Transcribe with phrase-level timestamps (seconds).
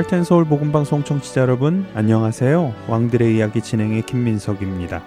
[0.00, 2.74] 할텐 서울 복음 방송 청취자 여러분 안녕하세요.
[2.88, 5.02] 왕들의 이야기 진행의 김민석입니다.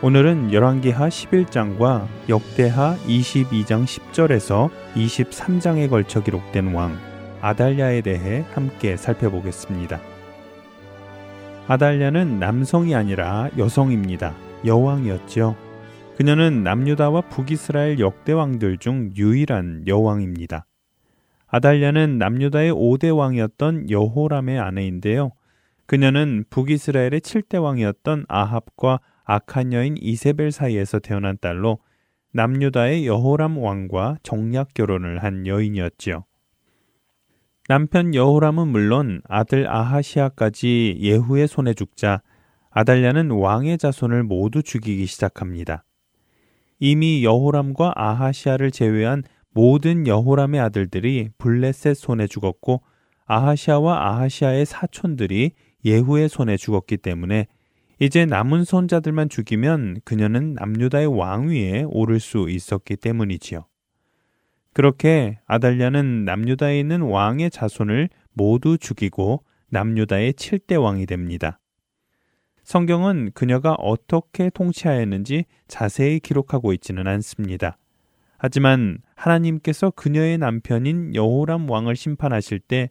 [0.00, 6.96] 오늘은 열왕기하 11장과 역대하 22장 10절에서 23장에 걸쳐 기록된 왕
[7.40, 10.00] 아달랴에 대해 함께 살펴보겠습니다.
[11.66, 14.36] 아달랴는 남성이 아니라 여성입니다.
[14.64, 15.56] 여왕이었죠.
[16.16, 20.64] 그녀는 남유다와 북이스라엘 역대 왕들 중 유일한 여왕입니다.
[21.46, 25.30] 아달랴는 남유다의 5대 왕이었던 여호람의 아내인데요.
[25.86, 31.78] 그녀는 북이스라엘의 7대 왕이었던 아합과 악한 여인 이세벨 사이에서 태어난 딸로
[32.32, 36.24] 남유다의 여호람 왕과 정략 결혼을 한 여인이었지요.
[37.68, 42.22] 남편 여호람은 물론 아들 아하시아까지 예후의 손에 죽자
[42.70, 45.84] 아달랴는 왕의 자손을 모두 죽이기 시작합니다.
[46.78, 49.22] 이미 여호람과 아하시아를 제외한
[49.56, 52.82] 모든 여호람의 아들들이 블레셋 손에 죽었고
[53.24, 57.46] 아하시아와 아하시아의 사촌들이 예후의 손에 죽었기 때문에
[57.98, 63.64] 이제 남은 손자들만 죽이면 그녀는 남유다의 왕위에 오를 수 있었기 때문이지요.
[64.74, 71.58] 그렇게 아달랴는 남유다에 있는 왕의 자손을 모두 죽이고 남유다의 7대 왕이 됩니다.
[72.62, 77.78] 성경은 그녀가 어떻게 통치하였는지 자세히 기록하고 있지는 않습니다.
[78.38, 82.90] 하지만 하나님께서 그녀의 남편인 여호람 왕을 심판하실 때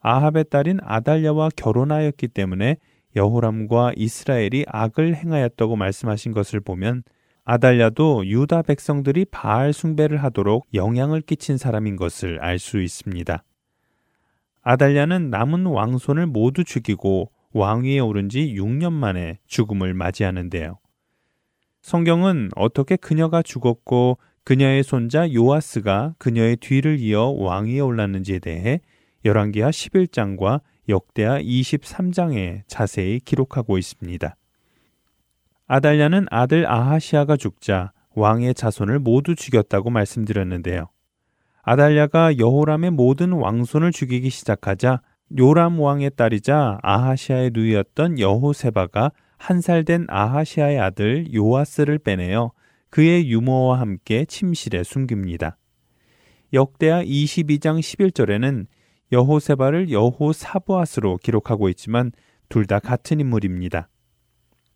[0.00, 2.76] 아합의 딸인 아달랴와 결혼하였기 때문에
[3.14, 7.02] 여호람과 이스라엘이 악을 행하였다고 말씀하신 것을 보면
[7.44, 13.42] 아달랴도 유다 백성들이 바알 숭배를 하도록 영향을 끼친 사람인 것을 알 수 있습니다.
[14.62, 20.78] 아달랴는 남은 왕손을 모두 죽이고 왕위에 오른 지 6년 만에 죽음을 맞이하는데요.
[21.82, 28.80] 성경은 어떻게 그녀가 죽었고 그녀의 손자 요아스가 그녀의 뒤를 이어 왕위에 올랐는지에 대해
[29.24, 34.34] 열왕기하 11장과 역대하 23장에 자세히 기록하고 있습니다.
[35.68, 40.88] 아달랴는 아들 아하시아가 죽자 왕의 자손을 모두 죽였다고 말씀드렸는데요.
[41.62, 45.00] 아달랴가 여호람의 모든 왕손을 죽이기 시작하자
[45.38, 52.52] 요람 왕의 딸이자 아하시아의 누이였던 여호세바가 한 살 된 아하시아의 아들 요아스를 빼내어
[52.92, 55.56] 그의 유모와 함께 침실에 숨깁니다.
[56.52, 58.66] 역대하 22장 11절에는
[59.12, 62.12] 여호세바를 여호사보아스로 기록하고 있지만
[62.50, 63.88] 둘 다 같은 인물입니다.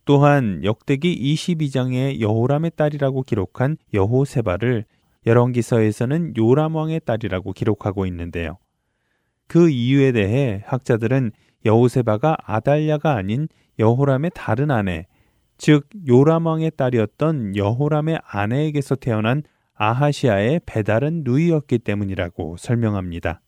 [0.07, 4.87] 또한 역대기 22장에 여호람의 딸이라고 기록한 여호세바를
[5.27, 8.57] 열왕기서에서는 요람 왕의 딸이라고 기록하고 있는데요.
[9.47, 11.33] 그 이유에 대해 학자들은
[11.67, 13.47] 여호세바가 아달랴가 아닌
[13.79, 15.07] 여호람의 다른 아내
[15.59, 19.43] 즉 요람 왕의 딸이었던 여호람의 아내에게서 태어난
[19.75, 23.41] 아하시아의 배다른 누이였기 때문이라고 설명합니다.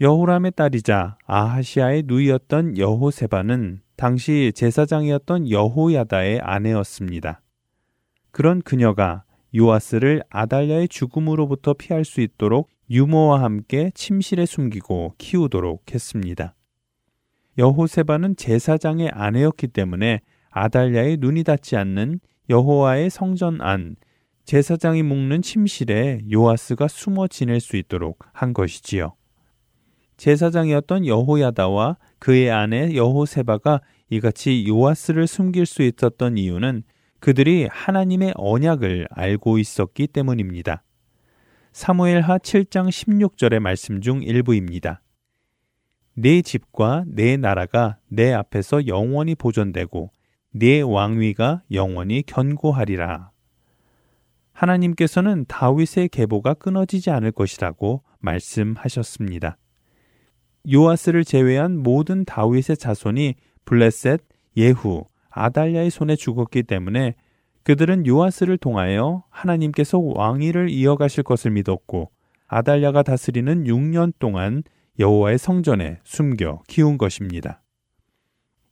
[0.00, 7.40] 여호람의 딸이자 아하시아의 누이였던 여호세바는 당시 제사장이었던 여호야다의 아내였습니다.
[8.30, 9.22] 그런 그녀가
[9.56, 16.54] 요아스를 아달랴의 죽음으로부터 피할 수 있도록 유모와 함께 침실에 숨기고 키우도록 했습니다.
[17.56, 20.20] 여호세바는 제사장의 아내였기 때문에
[20.54, 23.96] 아달랴의 눈이 닿지 않는 여호와의 성전 안
[24.44, 29.14] 제사장이 묵는 침실에 요아스가 숨어 지낼 수 있도록 한 것이지요.
[30.16, 36.84] 제사장이었던 여호야다와 그의 아내 여호세바가 이같이 요아스를 숨길 수 있었던 이유는
[37.18, 40.84] 그들이 하나님의 언약을 알고 있었기 때문입니다.
[41.72, 45.00] 사무엘하 7장 16절의 말씀 중 일부입니다.
[46.14, 50.10] 내 집과 내 나라가 내 앞에서 영원히 보존되고
[50.56, 53.32] 네 왕위가 영원히 견고하리라.
[54.52, 59.56] 하나님께서는 다윗의 계보가 끊어지지 않을 것이라고 말씀하셨습니다.
[60.72, 63.34] 요아스를 제외한 모든 다윗의 자손이
[63.64, 64.20] 블레셋,
[64.56, 67.16] 예후, 아달랴의 손에 죽었기 때문에
[67.64, 72.12] 그들은 요아스를 통하여 하나님께서 왕위를 이어가실 것을 믿었고
[72.46, 74.62] 아달랴가 다스리는 6년 동안
[75.00, 77.63] 여호와의 성전에 숨겨 키운 것입니다.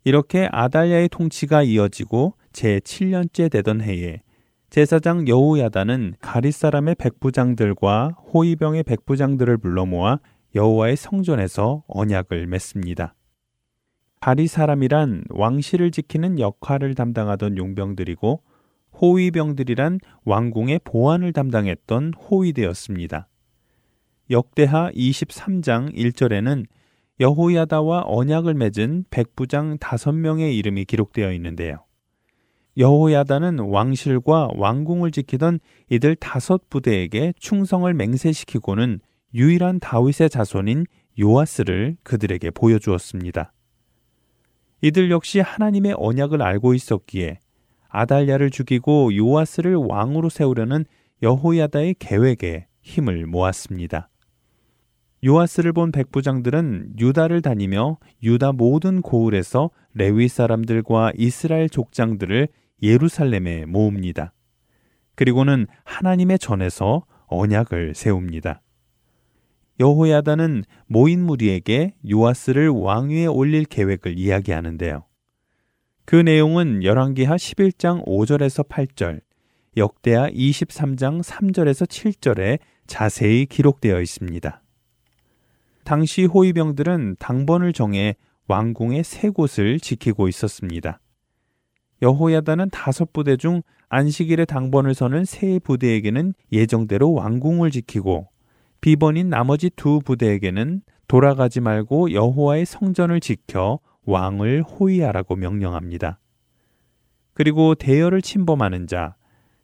[0.05, 4.23] 이렇게 아달랴의 통치가 이어지고 제 7년째 되던 해에
[4.71, 10.19] 제사장 여호야다는 가릿 사람의 백부장들과 호위병의 백부장들을 불러 모아
[10.55, 13.15] 여호와의 성전에서 언약을 맺습니다.
[14.21, 18.43] 가리 사람이란 왕실을 지키는 역할을 담당하던 용병들이고
[19.01, 23.29] 호위병들이란 왕궁의 보안을 담당했던 호위대였습니다.
[24.31, 26.67] 역대하 23장 1절에는
[27.23, 31.85] 여호야다와 언약을 맺은 백부장 다섯 명의 이름이 기록되어 있는데요.
[32.77, 38.99] 여호야다는 왕실과 왕궁을 지키던 이들 다섯 부대에게 충성을 맹세시키고는
[39.35, 40.87] 유일한 다윗의 자손인
[41.21, 43.53] 요아스를 그들에게 보여주었습니다.
[44.81, 47.39] 이들 역시 하나님의 언약을 알고 있었기에
[47.89, 50.87] 아달랴를 죽이고 요아스를 왕으로 세우려는
[51.23, 54.09] 여호야다의 계획에 힘을 모았습니다.
[55.25, 62.49] 요아스를 본 백부장들은 유다를 다니며 유다 모든 고을에서 레위 사람들과 이스라엘 족장들을
[62.83, 64.33] 예루살렘에 모읍니다.
[65.15, 68.63] 그리고는 하나님의 전에서 언약을 세웁니다.
[69.79, 75.05] 여호야다는 모인 무리에게 요아스를 왕위에 올릴 계획을 이야기하는데요.
[76.05, 79.21] 그 내용은 열왕기하 11장 5절에서 8절,
[79.77, 84.62] 역대하 23장 3절에서 7절에 자세히 기록되어 있습니다.
[85.85, 88.17] 당시 호위병들은 당번을 정해
[88.49, 91.01] 왕궁의 세 곳을 지키고 있었습니다.
[92.03, 98.29] 여호야다는 다섯 부대 중 안식일에 당번을 서는 세 부대에게는 예정대로 왕궁을 지키고
[98.81, 106.19] 비번인 나머지 두 부대에게는 돌아가지 말고 여호와의 성전을 지켜 왕을 호위하라고 명령합니다.
[107.35, 109.15] 그리고 대열을 침범하는 자,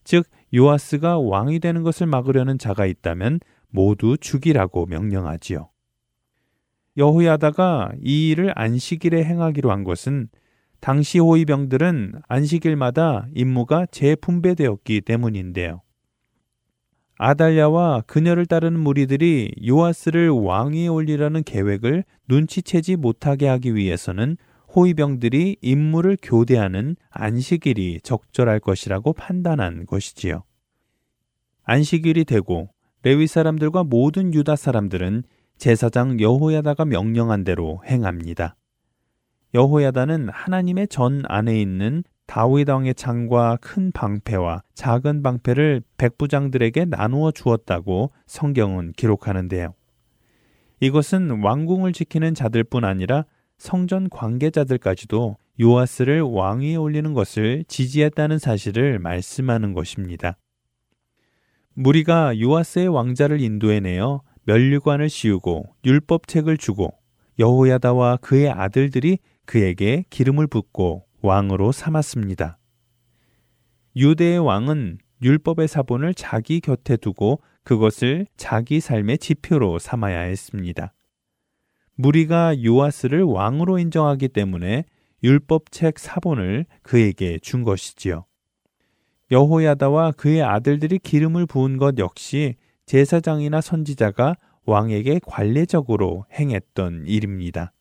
[0.04, 3.40] 즉 요아스가 왕이 되는 것을 막으려는 자가 있다면
[3.70, 5.68] 모두 죽이라고 명령하지요.
[6.98, 10.28] 여호야다가 이 일을 안식일에 행하기로 한 것은
[10.80, 15.80] 당시 호위병들은 안식일마다 임무가 재분배되었기 때문인데요.
[17.18, 24.36] 아달랴와 그녀를 따르는 무리들이 요아스를 왕위에 올리라는 계획을 눈치채지 못하게 하기 위해서는
[24.74, 30.44] 호위병들이 임무를 교대하는 안식일이 적절할 것이라고 판단한 것이지요.
[31.64, 32.70] 안식일이 되고
[33.02, 35.24] 레위 사람들과 모든 유다 사람들은
[35.58, 38.56] 제사장 여호야다가 명령한 대로 행합니다.
[39.54, 48.12] 여호야다는 하나님의 전 안에 있는 다윗 왕의 창과 큰 방패와 작은 방패를 백부장들에게 나누어 주었다고
[48.26, 49.74] 성경은 기록하는데요.
[50.80, 53.24] 이것은 왕궁을 지키는 자들뿐 아니라
[53.56, 60.36] 성전 관계자들까지도 요아스를 왕위에 올리는 것을 지지했다는 사실을 말씀하는 것입니다.
[61.74, 66.94] 무리가 요아스의 왕자를 인도해내어 멸류관을 씌우고 율법책을 주고
[67.38, 72.58] 여호야다와 그의 아들들이 그에게 기름을 붓고 왕으로 삼았습니다.
[73.94, 80.94] 유대의 왕은 율법의 사본을 자기 곁에 두고 그것을 자기 삶의 지표로 삼아야 했습니다.
[81.96, 84.84] 무리가 요아스를 왕으로 인정하기 때문에
[85.24, 88.24] 율법책 사본을 그에게 준 것이지요.
[89.30, 92.54] 여호야다와 그의 아들들이 기름을 부은 것 역시
[92.88, 97.72] 제사장이나 선지자가 왕에게 관례적으로 행했던 일입니다.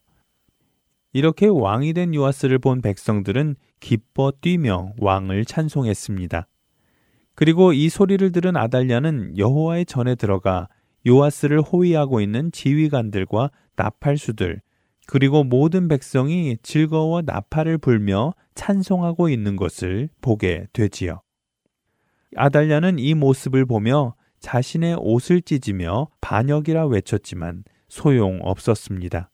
[1.14, 6.48] 이렇게 왕이 된 요아스를 본 백성들은 기뻐 뛰며 왕을 찬송했습니다.
[7.36, 10.68] 그리고 이 소리를 들은 아달랴는 여호와의 전에 들어가
[11.08, 14.62] 요아스를 호위하고 있는 지휘관들과 나팔수들
[15.06, 21.22] 그리고 모든 백성이 즐거워 나팔을 불며 찬송하고 있는 것을 보게 되지요.
[22.36, 29.30] 아달랴는 이 모습을 보며 자신의 옷을 찢으며 반역이라 외쳤지만 소용 없었습니다.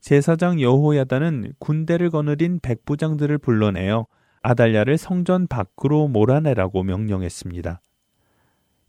[0.00, 4.06] 제사장 여호야다는 군대를 거느린 백부장들을 불러내어
[4.42, 7.80] 아달랴를 성전 밖으로 몰아내라고 명령했습니다.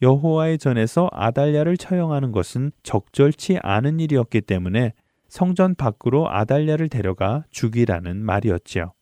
[0.01, 4.93] 여호와의 전에서 아달랴를 처형하는 것은 적절치 않은 일이었기 때문에
[5.27, 8.93] 성전 밖으로 아달랴를 데려가 죽이라는 말이었지요.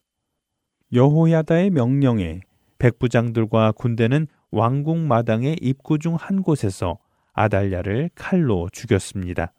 [0.94, 2.42] 여호야다의 명령에
[2.80, 6.98] 백부장들과 군대는 왕궁 마당의 입구 중 한 곳에서
[7.34, 9.54] 아달랴를 칼로 죽였습니다.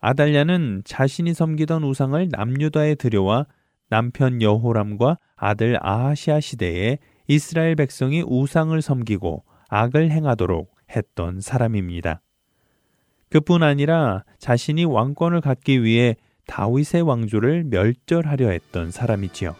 [0.00, 3.46] 아달랴는 자신이 섬기던 우상을 남유다에 들여와
[3.88, 6.98] 남편 여호람과 아들 아하시아 시대에
[7.28, 12.20] 이스라엘 백성이 우상을 섬기고 악을 행하도록 했던 사람입니다.
[13.30, 19.54] 그뿐 아니라 자신이 왕권을 갖기 위해 다윗의 왕조를 멸절하려 했던 사람이지요.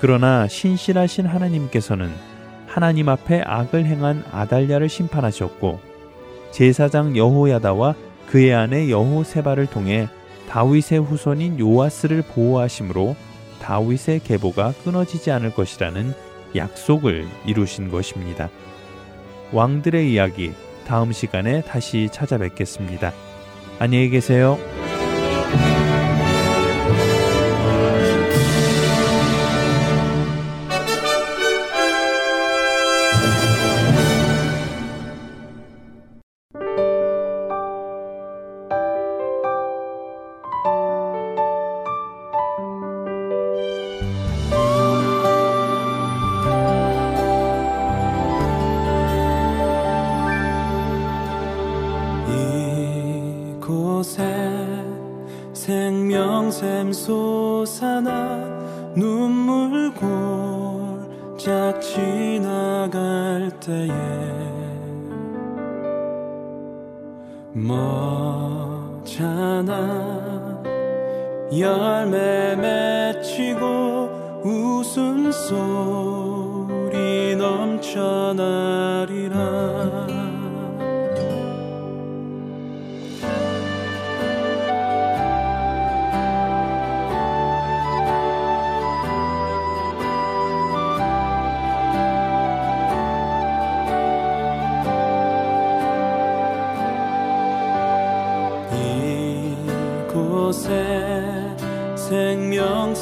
[0.00, 2.10] 그러나 신실하신 하나님께서는
[2.72, 5.78] 하나님 앞에 악을 행한 아달랴를 심판하셨고
[6.52, 7.94] 제사장 여호야다와
[8.28, 10.08] 그의 아내 여호세바를 통해
[10.48, 13.14] 다윗의 후손인 요아스를 보호하심으로
[13.60, 16.14] 다윗의 계보가 끊어지지 않을 것이라는
[16.56, 18.48] 약속을 이루신 것입니다.
[19.52, 20.54] 왕들의 이야기
[20.86, 23.12] 다음 시간에 다시 찾아뵙겠습니다.
[23.80, 24.58] 안녕히 계세요.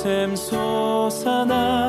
[0.03, 1.80] 샘 솟아나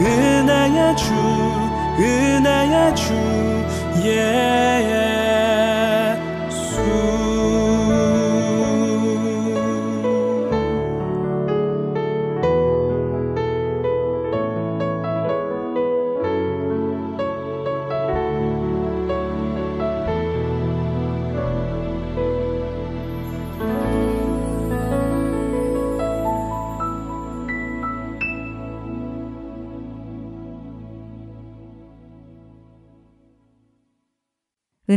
[0.00, 1.12] 은하야 주
[1.98, 3.40] 은하야 주
[4.02, 5.29] yeah.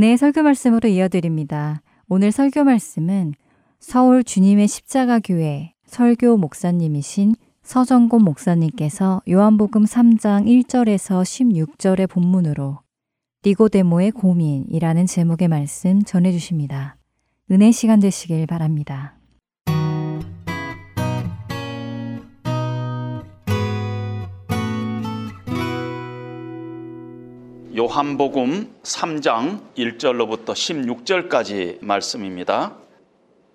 [0.03, 1.81] 은혜의 설교 말씀으로 이어드립니다.
[2.09, 3.35] 오늘 설교 말씀은
[3.79, 12.79] 서울 주님의 십자가 교회 설교 목사님이신 서정곤 목사님께서 요한복음 3장 1절에서 16절의 본문으로
[13.45, 16.97] 니고데모의 고민이라는 제목의 말씀 전해 주십니다.
[17.49, 19.15] 은혜 시간 되시길 바랍니다.
[27.75, 32.75] 요한복음 3장 1절로부터 16절까지 말씀입니다.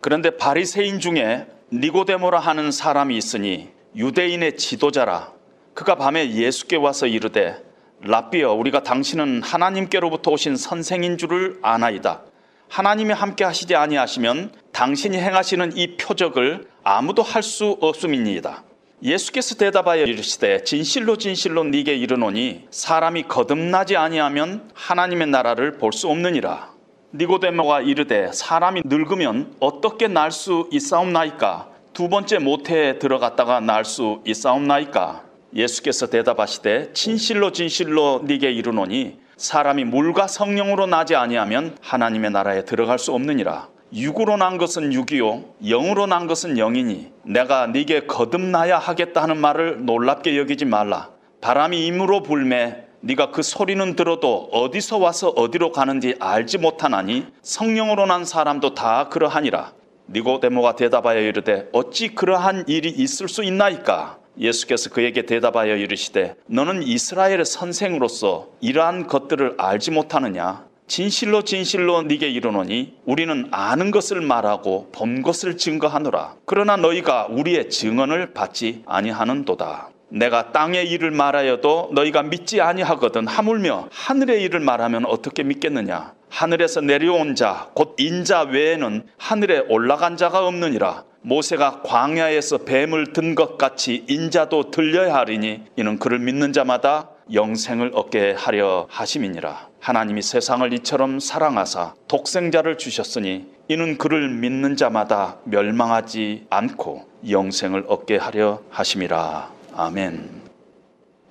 [0.00, 5.32] 그런데 바리새인 중에 니고데모라 하는 사람이 있으니 유대인의 지도자라
[5.72, 7.62] 그가 밤에 예수께 와서 이르되
[8.00, 12.22] 라비어 우리가 당신은 하나님께로부터 오신 선생인 줄을 아나이다.
[12.68, 18.64] 하나님이 함께 하시지 아니하시면 당신이 행하시는 이 표적을 아무도 할 수 없음이니이다.
[19.02, 26.72] 예수께서 대답하여 이르시되 진실로 진실로 네게 이르노니 사람이 거듭나지 아니하면 하나님의 나라를 볼 수 없느니라.
[27.14, 31.68] 니고데모가 이르되 사람이 늙으면 어떻게 날 수 있사옵나이까?
[31.94, 35.22] 두 번째 모태에 들어갔다가 날 수 있사옵나이까?
[35.54, 43.12] 예수께서 대답하시되 진실로 진실로 네게 이르노니 사람이 물과 성령으로 나지 아니하면 하나님의 나라에 들어갈 수
[43.14, 43.68] 없느니라.
[43.92, 50.36] 육으로 난 것은 육이요 영으로 난 것은 영이니 내가 네게 거듭나야 하겠다 하는 말을 놀랍게
[50.36, 51.10] 여기지 말라.
[51.40, 58.24] 바람이 임으로 불매 네가 그 소리는 들어도 어디서 와서 어디로 가는지 알지 못하나니 성령으로 난
[58.24, 59.72] 사람도 다 그러하니라.
[60.10, 64.18] 니고데모가 대답하여 이르되 어찌 그러한 일이 있을 수 있나이까?
[64.38, 72.94] 예수께서 그에게 대답하여 이르시되 너는 이스라엘의 선생으로서 이러한 것들을 알지 못하느냐 진실로 진실로 네게 이르노니
[73.04, 76.36] 우리는 아는 것을 말하고 본 것을 증거하노라.
[76.46, 79.90] 그러나 너희가 우리의 증언을 받지 아니하는도다.
[80.10, 86.14] 내가 땅의 일을 말하여도 너희가 믿지 아니하거든 하물며 하늘의 일을 말하면 어떻게 믿겠느냐?
[86.30, 91.04] 하늘에서 내려온 자, 곧 인자 외에는 하늘에 올라간 자가 없느니라.
[91.20, 98.32] 모세가 광야에서 뱀을 든 것 같이 인자도 들려야 하리니 이는 그를 믿는 자마다 영생을 얻게
[98.38, 99.67] 하려 하심이니라.
[99.80, 108.60] 하나님이 세상을 이처럼 사랑하사 독생자를 주셨으니 이는 그를 믿는 자마다 멸망하지 않고 영생을 얻게 하려
[108.70, 109.50] 하심이라.
[109.74, 110.42] 아멘.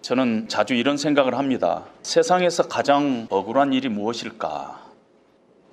[0.02, 1.84] 저는 자주 이런 생각을 합니다.
[2.04, 4.86] 세상에서 가장 억울한 일이 무엇일까?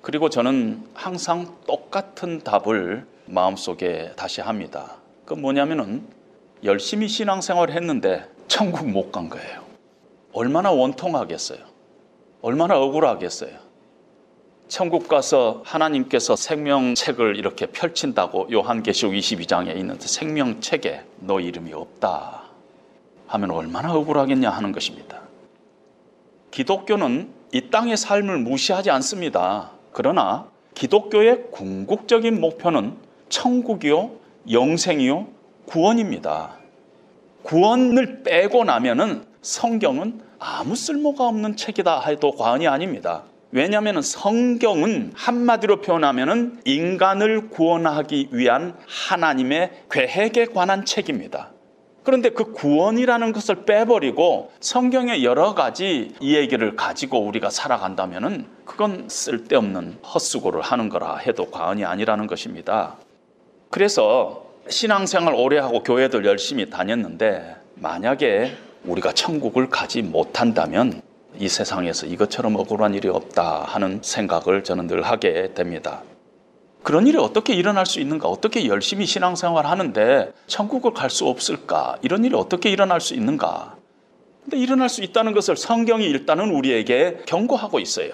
[0.01, 4.97] 그리고 저는 항상 똑같은 답을 마음속에 다시 합니다.
[5.25, 6.05] 그 뭐냐면은
[6.63, 9.63] 열심히 신앙생활 했는데 천국 못 간 거예요.
[10.33, 11.59] 얼마나 원통하겠어요.
[12.45, 13.57] 얼마나 억울하겠어요.
[14.67, 22.43] 천국 가서 하나님께서 생명책을 이렇게 펼친다고 요한계시록 22장에 있는데 생명책에 너 이름이 없다
[23.25, 25.21] 하면 얼마나 억울하겠냐 하는 것입니다.
[26.51, 29.71] 기독교는 이 땅의 삶을 무시하지 않습니다.
[29.91, 32.95] 그러나 기독교의 궁극적인 목표는
[33.29, 34.11] 천국이요,
[34.51, 35.27] 영생이요,
[35.65, 36.57] 구원입니다.
[37.41, 43.23] 구원을 빼고 나면은 성경은 아무 쓸모가 없는 책이다 해도 과언이 아닙니다.
[43.51, 51.51] 왜냐하면 성경은 한마디로 표현하면 인간을 구원하기 위한 하나님의 계획에 관한 책입니다.
[52.03, 60.61] 그런데 그 구원이라는 것을 빼버리고 성경의 여러 가지 이야기를 가지고 우리가 살아간다면 그건 쓸데없는 헛수고를
[60.61, 62.97] 하는 거라 해도 과언이 아니라는 것입니다.
[63.71, 68.55] 그래서 신앙생활 오래 하고 교회들 열심히 다녔는데 만약에
[68.87, 71.01] 우리가 천국을 가지 못한다면
[71.37, 76.03] 이 세상에서 이것처럼 억울한 일이 없다 하는 생각을 저는 늘 하게 됩니다.
[76.83, 78.27] 그런 일이 어떻게 일어날 수 있는가?
[78.27, 81.97] 어떻게 열심히 신앙생활 하는데 천국을 갈 수 없을까?
[82.03, 83.75] 이런 일이 어떻게 일어날 수 있는가?
[84.43, 88.11] 근데 일어날 수 있다는 것을 성경이 일단은 우리에게 경고하고 있어요.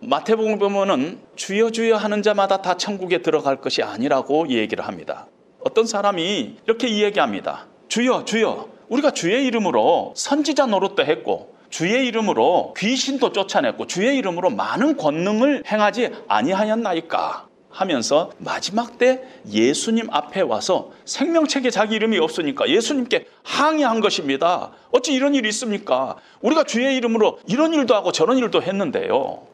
[0.00, 5.28] 마태복음 보면은 주여 주여 하는 자마다 다 천국에 들어갈 것이 아니라고 얘기를 합니다.
[5.60, 7.66] 어떤 사람이 이렇게 이야기합니다.
[7.88, 14.96] 주여 주여 우리가 주의 이름으로 선지자 노릇도 했고 주의 이름으로 귀신도 쫓아냈고 주의 이름으로 많은
[14.96, 24.00] 권능을 행하지 아니하였나이까 하면서 마지막 때 예수님 앞에 와서 생명책에 자기 이름이 없으니까 예수님께 항의한
[24.00, 24.72] 것입니다.
[24.90, 26.16] 어찌 이런 일이 있습니까?
[26.42, 29.46] 우리가 주의 이름으로 이런 일도 하고 저런 일도 했는데요.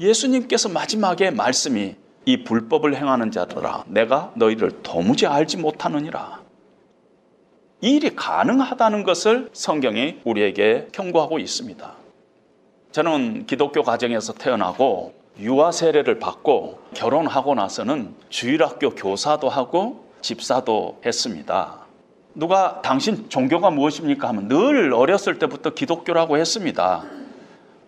[0.00, 6.41] 예수님께서 마지막에 말씀이 이 불법을 행하는 자들아 내가 너희를 도무지 알지 못하느니라.
[7.84, 11.92] 이 일이 가능하다는 것을 성경이 우리에게 경고하고 있습니다.
[12.92, 21.80] 저는 기독교 가정에서 태어나고 유아 세례를 받고 결혼하고 나서는 주일학교 교사도 하고 집사도 했습니다.
[22.36, 27.02] 누가 당신 종교가 무엇입니까 하면 늘 어렸을 때부터 기독교라고 했습니다.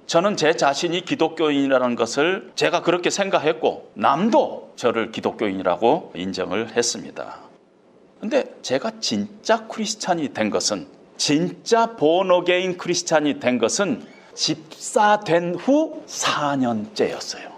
[0.07, 7.44] 저는 제 자신이 기독교인이라는 것을 제가 그렇게 생각했고 남도 저를 기독교인이라고 인정을 했습니다.
[8.21, 17.53] 근데 제가 진짜 크리스찬이 된 것은 진짜 본어게인 크리스찬이 된 것은 집사된 후 4년째였어요.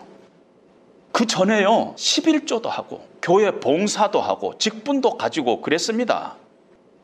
[1.12, 1.95] 그 전에요.
[1.97, 6.37] 11조도 하고 교회 봉사도 하고 직분도 가지고 그랬습니다.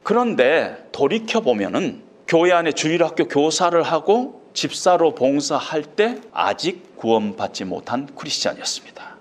[0.02, 9.16] 그런데 돌이켜 보면은 교회 안에 주일학교 교사를 하고 집사로 봉사할 때 아직 구원받지 못한 크리스찬이었습니다.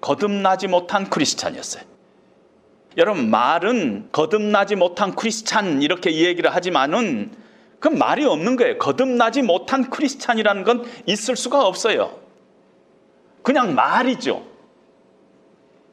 [0.00, 1.93] 거듭나지 못한 크리스찬이었어요.
[2.96, 7.30] 여러분 말은 거듭나지 못한 크리스찬 이렇게 얘기를 하지만은
[7.80, 8.78] 그 말이 없는 거예요.
[8.78, 12.18] 거듭나지 못한 크리스찬이라는 건 있을 수가 없어요.
[13.42, 14.42] 그냥 말이죠.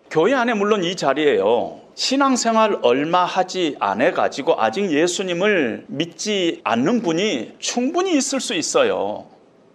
[0.10, 1.82] 교회 안에 물론 이 자리에요.
[1.96, 9.26] 신앙생활 얼마 하지 않아 가지고 아직 예수님을 믿지 않는 분이 충분히 있을 수 있어요.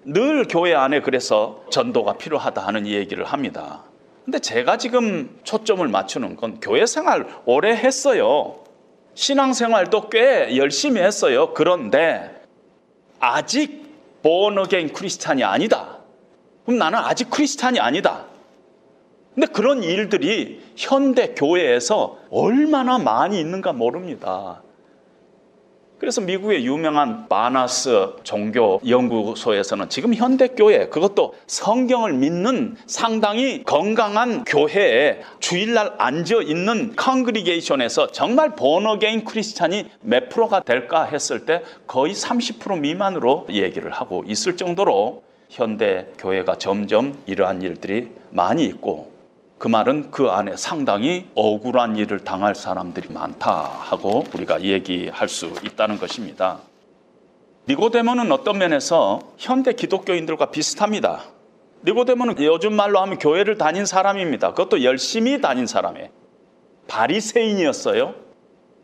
[0.05, 3.83] 늘 교회 안에 그래서 전도가 필요하다 하는 얘기를 합니다.
[4.27, 8.59] 근데 제가 지금 초점을 맞추는 건 교회 생활 오래 했어요.
[9.15, 11.55] 신앙 생활도 꽤 열심히 했어요.
[11.55, 12.43] 그런데
[13.21, 13.87] 아직
[14.25, 15.99] 본어게인 크리스찬이 아니다.
[16.65, 18.27] 그럼 나는 아직 크리스찬이 아니다.
[19.33, 24.61] 근데 그런 일들이 현대 교회에서 얼마나 많이 있는가 모릅니다.
[25.99, 35.21] 그래서 미국의 유명한 바나 종교 연구소에서는 지금 현대 교회 그것도 성경을 믿는 상당히 건강한 교회에
[35.41, 42.79] 주일날 앉아 있는 congregation에서 정말 born again Christian이 몇 프로가 될까 했을 때 거의 30%
[42.79, 49.16] 미만으로 얘기를 하고 있을 정도로 현대 교회가 점점 이러한 일들이 많이 있고
[49.59, 55.99] 그 말은 그 안에 상당히 억울한 일을 당할 사람들이 많다 하고 우리가 얘기할 수 있다는
[55.99, 56.61] 것입니다.
[57.69, 61.25] 니고데모는 어떤 면에서 현대 기독교인들과 비슷합니다.
[61.85, 64.51] 니고데모는 요즘 말로 하면 교회를 다닌 사람입니다.
[64.51, 66.09] 그것도 열심히 다닌 사람이에요.
[66.87, 68.15] 바리새인이었어요.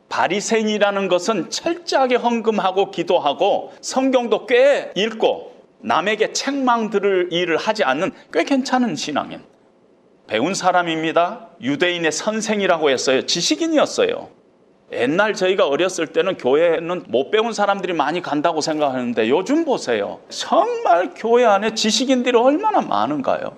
[0.08, 8.44] 바리새인이라는 것은 철저하게 헌금하고 기도하고 성경도 꽤 읽고 남에게 책망 들을 일을 하지 않는 꽤
[8.44, 9.51] 괜찮은 신앙인.
[10.32, 11.48] 배운 사람입니다.
[11.60, 13.26] 유대인의 선생이라고 했어요.
[13.26, 14.30] 지식인이었어요.
[14.92, 20.20] 옛날 저희가 어렸을 때는 교회는 못 배운 사람들이 많이 간다고 생각하는데 요즘 보세요.
[20.30, 23.54] 정말 교회 안에 지식인들이 얼마나 많은가요?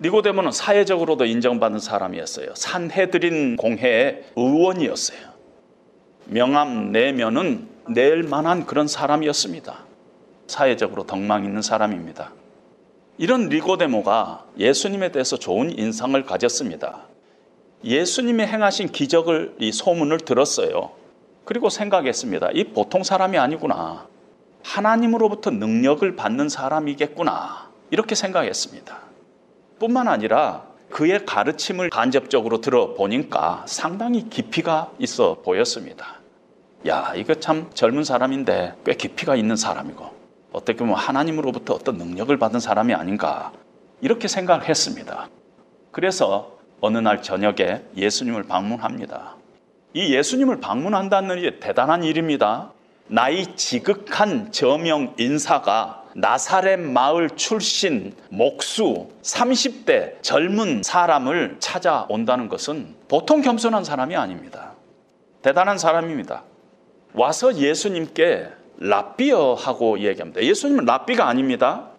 [0.00, 2.54] 니고데모는 사회적으로도 인정받은 사람이었어요.
[2.54, 5.18] 산헤드린 공회의 의원이었어요.
[6.26, 9.84] 명함 내면은 낼 만한 그런 사람이었습니다.
[10.46, 12.30] 사회적으로 덕망 있는 사람입니다.
[13.20, 17.00] 이런 니고데모가 예수님에 대해서 좋은 인상을 가졌습니다.
[17.82, 20.92] 예수님이 행하신 기적을 이 소문을 들었어요.
[21.44, 22.50] 그리고 생각했습니다.
[22.54, 24.06] 이 보통 사람이 아니구나.
[24.62, 27.70] 하나님으로부터 능력을 받는 사람이겠구나.
[27.90, 29.00] 이렇게 생각했습니다.
[29.80, 36.20] 뿐만 아니라 그의 가르침을 간접적으로 들어보니까 상당히 깊이가 있어 보였습니다.
[36.86, 40.17] 야, 이거 참 젊은 사람인데 꽤 깊이가 있는 사람이고
[40.58, 43.52] 어떻게 보면 하나님으로부터 어떤 능력을 받은 사람이 아닌가
[44.00, 45.28] 이렇게 생각을 했습니다.
[45.92, 49.36] 그래서 어느 날 저녁에 예수님을 방문합니다.
[49.94, 52.72] 이 예수님을 방문한다는 게 대단한 일입니다.
[53.06, 63.84] 나이 지극한 저명 인사가 나사렛 마을 출신 목수 30대 젊은 사람을 찾아온다는 것은 보통 겸손한
[63.84, 64.72] 사람이 아닙니다.
[65.42, 66.42] 대단한 사람입니다.
[67.14, 70.42] 와서 예수님께 라비어 하고 얘기합니다.
[70.42, 71.90] 예수님은 라비가 아닙니다.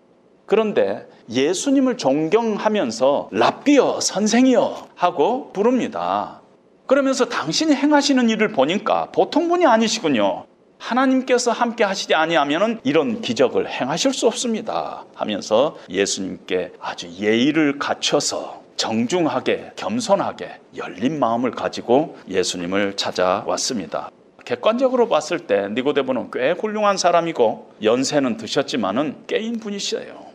[0.46, 6.42] 그런데 예수님을 존경하면서 랍비여 선생이여 하고 부릅니다.
[6.88, 10.46] 그러면서 당신이 행하시는 일을 보니까 보통 분이 아니시군요.
[10.80, 15.06] 하나님께서 함께 하시지 아니하면 이런 기적을 행하실 수 없습니다.
[15.13, 24.10] 하면서 예수님께 아주 예의를 갖춰서 정중하게 겸손하게 열린 마음을 가지고 예수님을 찾아왔습니다.
[24.50, 30.26] 객관적으로 봤을 때 니고데모는 꽤 훌륭한 사람이고 연세는 드셨지만은 깨인 분이시에요.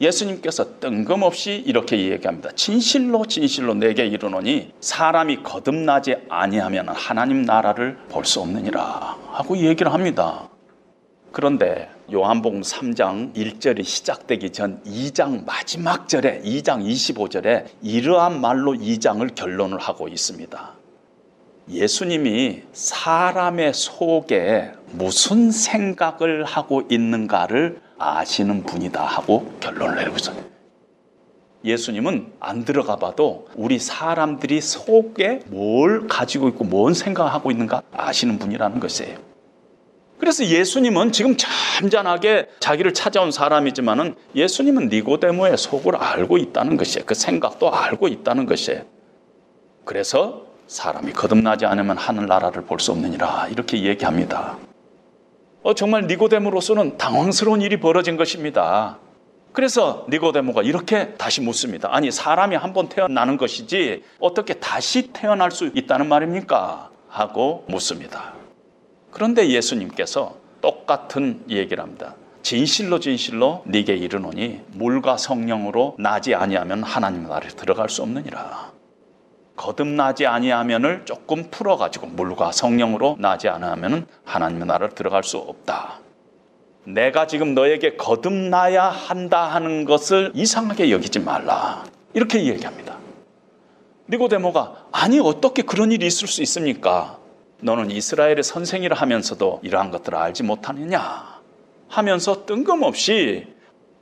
[0.00, 2.50] 예수님께서 뜬금없이 이렇게 얘기합니다.
[2.56, 10.48] 진실로 진실로 내게 이르노니 사람이 거듭나지 아니하면 하나님 나라를 볼 수 없느니라 하고 얘기를 합니다.
[11.30, 19.78] 그런데 요한복음 3장 1절이 시작되기 전 2장 마지막 절에 2장 25절에 이러한 말로 2장을 결론을
[19.78, 20.83] 하고 있습니다.
[21.68, 30.36] 예수님이 사람의 속에 무슨 생각을 하고 있는가를 아시는 분이다 하고 결론을 내리고 있어요.
[31.64, 38.80] 예수님은 안 들어가 봐도 우리 사람들이 속에 뭘 가지고 있고 뭔 생각하고 있는가 아시는 분이라는
[38.80, 39.16] 것이에요.
[40.18, 47.06] 그래서 예수님은 지금 잠잠하게 자기를 찾아온 사람이지만은 예수님은 니고데모의 속을 알고 있다는 것이에요.
[47.06, 48.82] 그 생각도 알고 있다는 것이에요.
[49.84, 54.56] 그래서 사람이 거듭나지 않으면 하늘나라를 볼 수 없느니라 이렇게 얘기합니다.
[55.62, 58.98] 어, 정말 니고데모로서는 당황스러운 일이 벌어진 것입니다.
[59.52, 61.88] 그래서 니고데모가 이렇게 다시 묻습니다.
[61.92, 66.90] 아니 사람이 한 번 태어나는 것이지 어떻게 다시 태어날 수 있다는 말입니까?
[67.08, 68.34] 하고 묻습니다.
[69.12, 72.16] 그런데 예수님께서 똑같은 얘기를 합니다.
[72.42, 78.73] 진실로 진실로 네게 이르노니 물과 성령으로 나지 아니하면 하나님 나라에 들어갈 수 없느니라.
[79.56, 86.00] 거듭나지 아니하면을 조금 풀어가지고 물과 성령으로 나지 않으면 하나님의 나라를 들어갈 수 없다.
[86.84, 91.84] 내가 지금 너에게 거듭나야 한다 하는 것을 이상하게 여기지 말라.
[92.12, 92.98] 이렇게 얘기합니다.
[94.08, 97.18] 니고데모가 아니 어떻게 그런 일이 있을 수 있습니까?
[97.60, 101.40] 너는 이스라엘의 선생이라 하면서도 이러한 것들을 알지 못하느냐?
[101.88, 103.46] 하면서 뜬금없이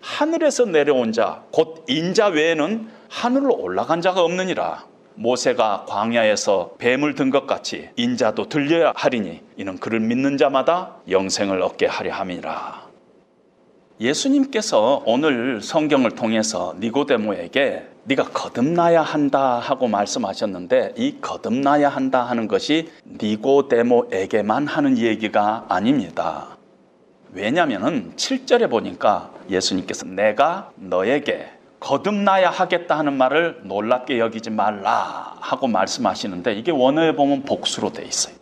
[0.01, 4.85] 하늘에서 내려온 자, 곧 인자 외에는 하늘로 올라간 자가 없느니라.
[5.15, 11.87] 모세가 광야에서 뱀을 든 것 같이 인자도 들려야 하리니 이는 그를 믿는 자마다 영생을 얻게
[11.87, 12.83] 하려 함이라.
[14.01, 22.91] 예수님께서 오늘 성경을 통해서 니고데모에게 네가 거듭나야 한다 하고 말씀하셨는데 이 거듭나야 한다 하는 것이
[23.23, 26.57] 니고데모에게만 하는 얘기가 아닙니다.
[27.33, 31.49] 왜냐하면 7절에 보니까 예수님께서 내가 너에게
[31.83, 38.35] 거듭나야 하겠다 하는 말을 놀랍게 여기지 말라 하고 말씀하시는데 이게 원어에 보면 복수로 돼 있어요.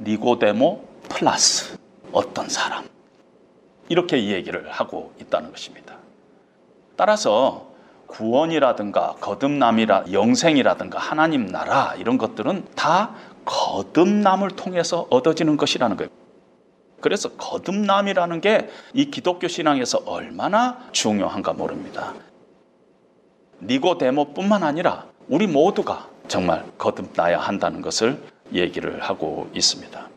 [0.00, 1.78] 니고데모 플러스
[2.12, 2.84] 어떤 사람.
[3.88, 5.94] 이렇게 얘기를 하고 있다는 것입니다.
[6.96, 7.68] 따라서
[8.08, 16.10] 구원이라든가 거듭남이라 영생이라든가 하나님 나라 이런 것들은 다 거듭남을 통해서 얻어지는 것이라는 거예요.
[17.00, 22.14] 그래서 거듭남이라는 게 이 기독교 신앙에서 얼마나 중요한가 모릅니다.
[23.62, 28.18] 니고데모뿐만 아니라 우리 모두가 정말 거듭나야 한다는 것을
[28.52, 30.08] 얘기를 하고 있습니다.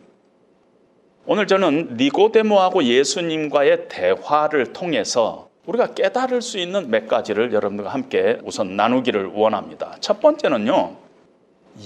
[1.26, 8.76] 오늘 저는 니고데모하고 예수님과의 대화를 통해서 우리가 깨달을 수 있는 몇 가지를 여러분들과 함께 우선
[8.76, 9.96] 나누기를 원합니다.
[10.00, 10.96] 첫 번째는요,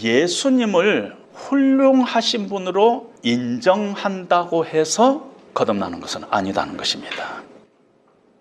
[0.02, 7.44] 예수님을 훌륭하신 분으로 인정한다고 해서 거듭나는 것은 아니다는 것입니다.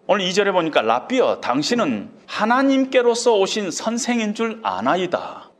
[0.07, 5.51] 오늘 2절에 보니까 라비어 당신은 하나님께로서 오신 선생인 줄 아나이다.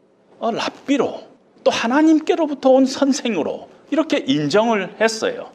[0.41, 1.23] 어, 라비로
[1.63, 5.53] 또 하나님께로부터 온 선생으로 이렇게 인정을 했어요.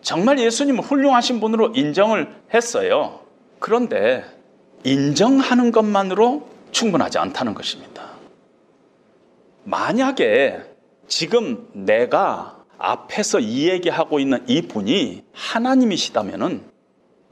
[0.00, 3.20] 정말 예수님은 훌륭하신 분으로 인정을 했어요.
[3.58, 4.24] 그런데
[4.84, 8.04] 인정하는 것만으로 충분하지 않다는 것입니다.
[9.64, 10.60] 만약에
[11.06, 16.62] 지금 내가 앞에서 이 얘기하고 있는 이 분이 하나님이시다면은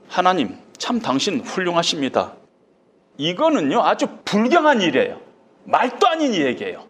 [0.09, 2.35] 하나님 참 당신 훌륭하십니다.
[3.19, 5.21] 이거는요 아주 불경한 일이에요.
[5.65, 6.87] 말도 아닌 얘기예요.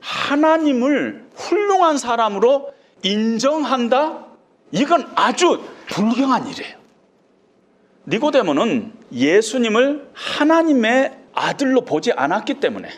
[0.00, 2.72] 하나님을 훌륭한 사람으로
[3.02, 4.26] 인정한다?
[4.72, 6.76] 이건 아주 불경한 일이에요.
[8.08, 12.88] 니고데모는 예수님을 하나님의 아들로 보지 않았기 때문에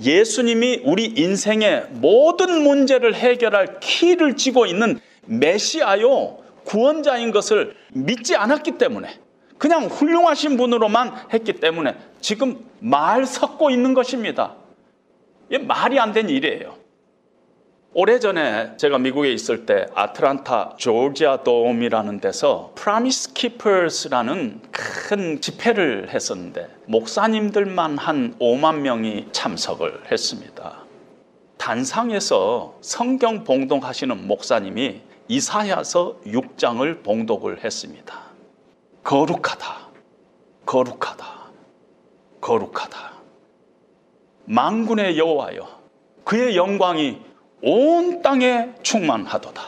[0.00, 9.08] 예수님이 우리 인생의 모든 문제를 해결할 키를 쥐고 있는 메시아요 구원자인 것을 믿지 않았기 때문에
[9.58, 14.54] 그냥 훌륭하신 분으로만 했기 때문에 지금 말 섞고 있는 것입니다.
[15.50, 16.77] 이게 말이 안 된 일이에요.
[18.00, 27.98] 오래전에 제가 미국에 있을 때 아틀란타 조지아 돔이라는 데서 프라미스 키퍼스라는 큰 집회를 했었는데 목사님들만
[27.98, 30.84] 한 5만 명이 참석을 했습니다.
[31.56, 38.14] 단상에서 성경 봉독하시는 목사님이 이사야서 6장을 봉독을 했습니다.
[39.02, 39.88] 거룩하다.
[40.66, 41.26] 거룩하다.
[42.40, 43.12] 거룩하다.
[44.44, 45.80] 만군의 여호와여
[46.22, 47.26] 그의 영광이
[47.62, 49.62] 온 땅에 충만하도다.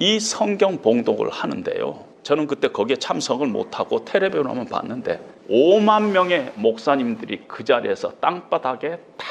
[0.00, 2.06] 이 성경 봉독을 하는데요.
[2.22, 9.26] 저는 그때 거기에 참석을 못하고 텔레비전만 봤는데 5만 명의 목사님들이 그 자리에서 땅바닥에 탁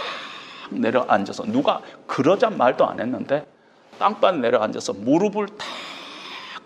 [0.71, 3.45] 내려앉아서 누가 그러자 말도 안 했는데
[3.99, 5.67] 땅바닥 내려앉아서 무릎을 탁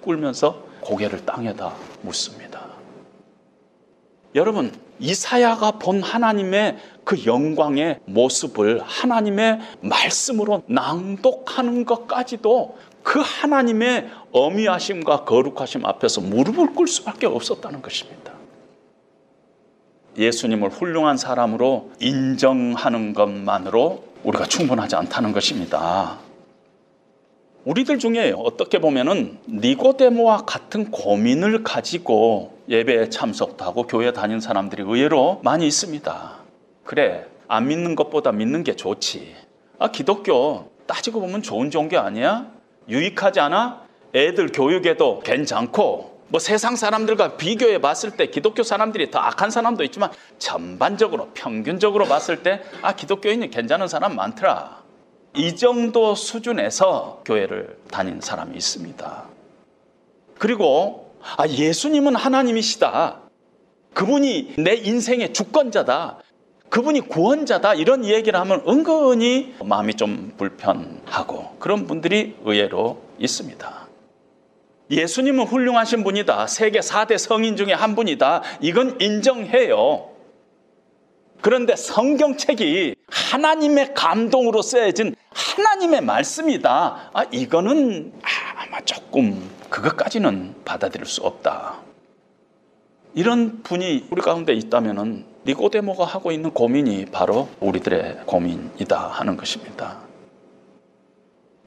[0.02, 2.66] 꿇면서 고개를 땅에다 묻습니다.
[4.34, 15.86] 여러분, 이사야가 본 하나님의 그 영광의 모습을 하나님의 말씀으로 낭독하는 것까지도 그 하나님의 어미하심과 거룩하심
[15.86, 18.34] 앞에서 무릎을 꿇을 수밖에 없었다는 것입니다.
[20.18, 26.20] 예수님을 훌륭한 사람으로 인정하는 것만으로 우리가 충분하지 않다는 것입니다.
[27.64, 35.40] 우리들 중에 어떻게 보면은 니고데모와 같은 고민을 가지고 예배에 참석도 하고 교회 다닌 사람들이 의외로
[35.44, 36.41] 많이 있습니다.
[36.84, 39.36] 그래, 안 믿는 것보다 믿는 게 좋지.
[39.80, 42.52] 아, 기독교 따지고 보면 좋은 종교 아니야?
[42.90, 43.86] 유익하지 않아?
[44.14, 50.12] 애들 교육에도 괜찮고, 뭐 세상 사람들과 비교해 봤을 때 기독교 사람들이 더 악한 사람도 있지만
[50.40, 54.82] 전반적으로 평균적으로 봤을 때 아, 기독교인이 괜찮은 사람 많더라.
[55.36, 59.26] 이 정도 수준에서 교회를 다닌 사람이 있습니다.
[60.38, 63.20] 그리고 아, 예수님은 하나님이시다.
[63.94, 66.20] 그분이 내 인생의 주권자다.
[66.72, 67.74] 그분이 구원자다.
[67.74, 73.88] 이런 얘기를 하면 은근히 마음이 좀 불편하고 그런 분들이 의외로 있습니다.
[74.90, 76.48] 예수님은 훌륭하신 분이다.
[76.48, 78.42] 세계 4대 성인 중에 한 분이다.
[78.62, 80.12] 이건 인정해요.
[81.42, 87.10] 그런데 성경책이 하나님의 감동으로 쓰여진 하나님의 말씀이다.
[87.14, 88.14] 아, 이거는
[88.56, 91.82] 아마 조금 그것까지는 받아들일 수 없다.
[93.14, 99.98] 이런 분이 우리 가운데 있다면은 니고데모가 하고 있는 고민이 바로 우리들의 고민이다 하는 것입니다.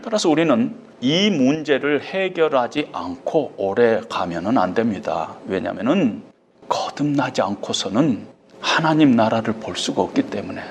[0.03, 5.35] 따라서 우리는 이 문제를 해결하지 않고 오래 가면은 안 됩니다.
[5.47, 6.23] 왜냐하면은
[6.69, 8.27] 거듭나지 않고서는
[8.61, 10.63] 하나님 나라를 볼 수가 없기 때문에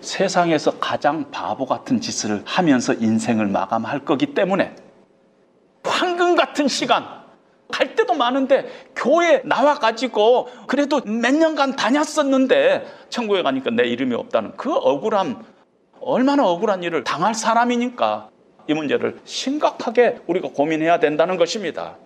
[0.00, 4.74] 세상에서 가장 바보 같은 짓을 하면서 인생을 마감할 거기 때문에
[5.84, 7.21] 황금 같은 시간
[7.72, 14.56] 갈 때도 많은데 교회 나와 가지고 그래도 몇 년간 다녔었는데 천국에 가니까 내 이름이 없다는
[14.56, 15.44] 그 억울함
[16.00, 18.28] 얼마나 억울한 일을 당할 사람이니까
[18.68, 21.96] 이 문제를 심각하게 우리가 고민해야 된다는 것입니다.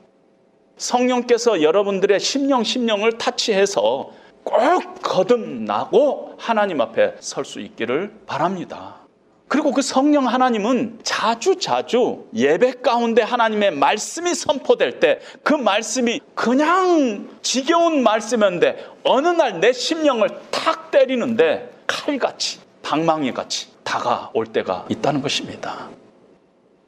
[0.76, 4.10] 성령께서 여러분들의 심령 심령을 타치해서
[4.44, 9.05] 꼭 거듭나고 하나님 앞에 설 수 있기를 바랍니다.
[9.48, 17.28] 그리고 그 성령 하나님은 자주 자주 예배 가운데 하나님의 말씀이 선포될 때 그 말씀이 그냥
[17.42, 25.88] 지겨운 말씀이었는데 어느 날 내 심령을 탁 때리는데 칼같이 방망이같이 다가올 때가 있다는 것입니다.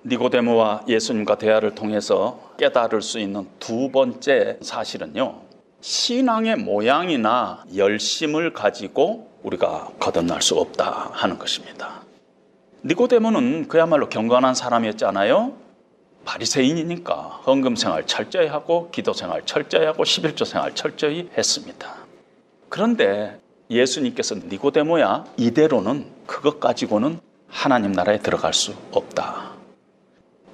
[0.05, 5.42] 니고데모와 예수님과 대화를 통해서 깨달을 수 있는 두 번째 사실은요.
[5.81, 12.03] 신앙의 모양이나 열심을 가지고 우리가 거듭날 수 없다 하는 것입니다.
[12.85, 15.53] 니고데모는 그야말로 경건한 사람이었잖아요.
[16.25, 21.95] 바리새인이니까 헌금 생활 철저히 하고 기도 생활 철저히 하고 11조 생활 철저히 했습니다.
[22.69, 29.53] 그런데 예수님께서 니고데모야 이대로는 그것 가지고는 하나님 나라에 들어갈 수 없다.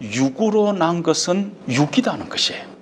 [0.01, 2.74] 육으로 난 것은 육이라는 것이에요.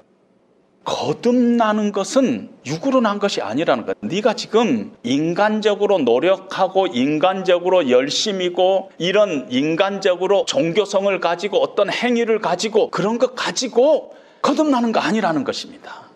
[0.85, 3.95] 거듭나는 것은 육으로 난 것이 아니라는 거야.
[4.01, 13.35] 네가 지금 인간적으로 노력하고 인간적으로 열심이고 이런 인간적으로 종교성을 가지고 어떤 행위를 가지고 그런 것
[13.35, 16.11] 가지고 거듭나는 거 아니라는 것입니다.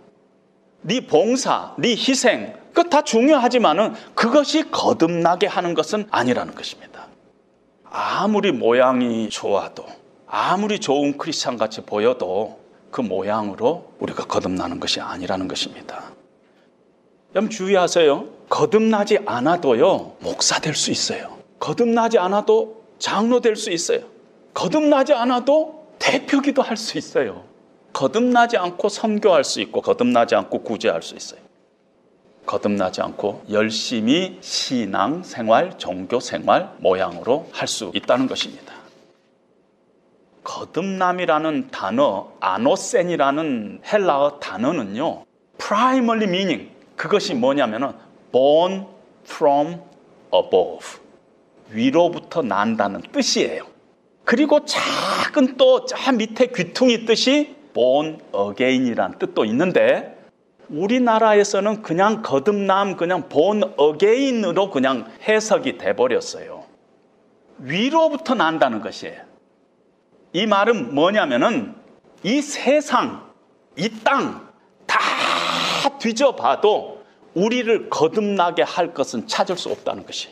[0.82, 7.06] 네 봉사, 네 희생, 그 다 중요하지만은 그것이 거듭나게 하는 것은 아니라는 것입니다.
[7.84, 9.86] 아무리 모양이 좋아도
[10.26, 12.58] 아무리 좋은 크리스찬 같이 보여도
[12.96, 16.12] 그 모양으로 우리가 거듭나는 것이 아니라는 것입니다.
[17.34, 18.26] 여러분 주의하세요.
[18.48, 21.36] 거듭나지 않아도요, 목사 될 수 있어요.
[21.58, 24.00] 거듭나지 않아도 장로 될 수 있어요.
[24.54, 27.44] 거듭나지 않아도 대표기도 할 수 있어요.
[27.92, 31.40] 거듭나지 않고 선교할 수 있고, 거듭나지 않고 구제할 수 있어요.
[32.46, 38.65] 거듭나지 않고 열심히 신앙 생활, 종교 생활 모양으로 할 수 있다는 것입니다.
[40.46, 45.24] 거듭남이라는 단어, 아노센이라는 헬라어 단어는요.
[45.58, 47.92] primary meaning 그것이 뭐냐면은
[48.30, 48.86] born
[49.24, 49.80] from
[50.32, 51.00] above
[51.70, 53.64] 위로부터 난다는 뜻이에요.
[54.24, 60.16] 그리고 작은 또 저 밑에 귀퉁이 뜻이 born again이라는 뜻도 있는데
[60.68, 66.64] 우리나라에서는 그냥 거듭남 그냥 born again으로 그냥 해석이 돼 버렸어요.
[67.58, 69.25] 위로부터 난다는 것이에요.
[70.36, 71.74] 이 말은 뭐냐면은
[72.22, 73.24] 이 세상,
[73.78, 74.44] 이 땅
[74.86, 74.98] 다
[75.98, 77.02] 뒤져봐도
[77.34, 80.28] 우리를 거듭나게 할 것은 찾을 수 없다는 것이.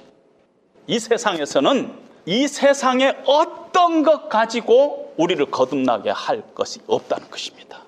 [0.87, 1.91] 이 세상에서는
[2.27, 7.79] 이 세상의 어떤 것 가지고 우리를 거듭나게 할 것이 없다는 것입니다.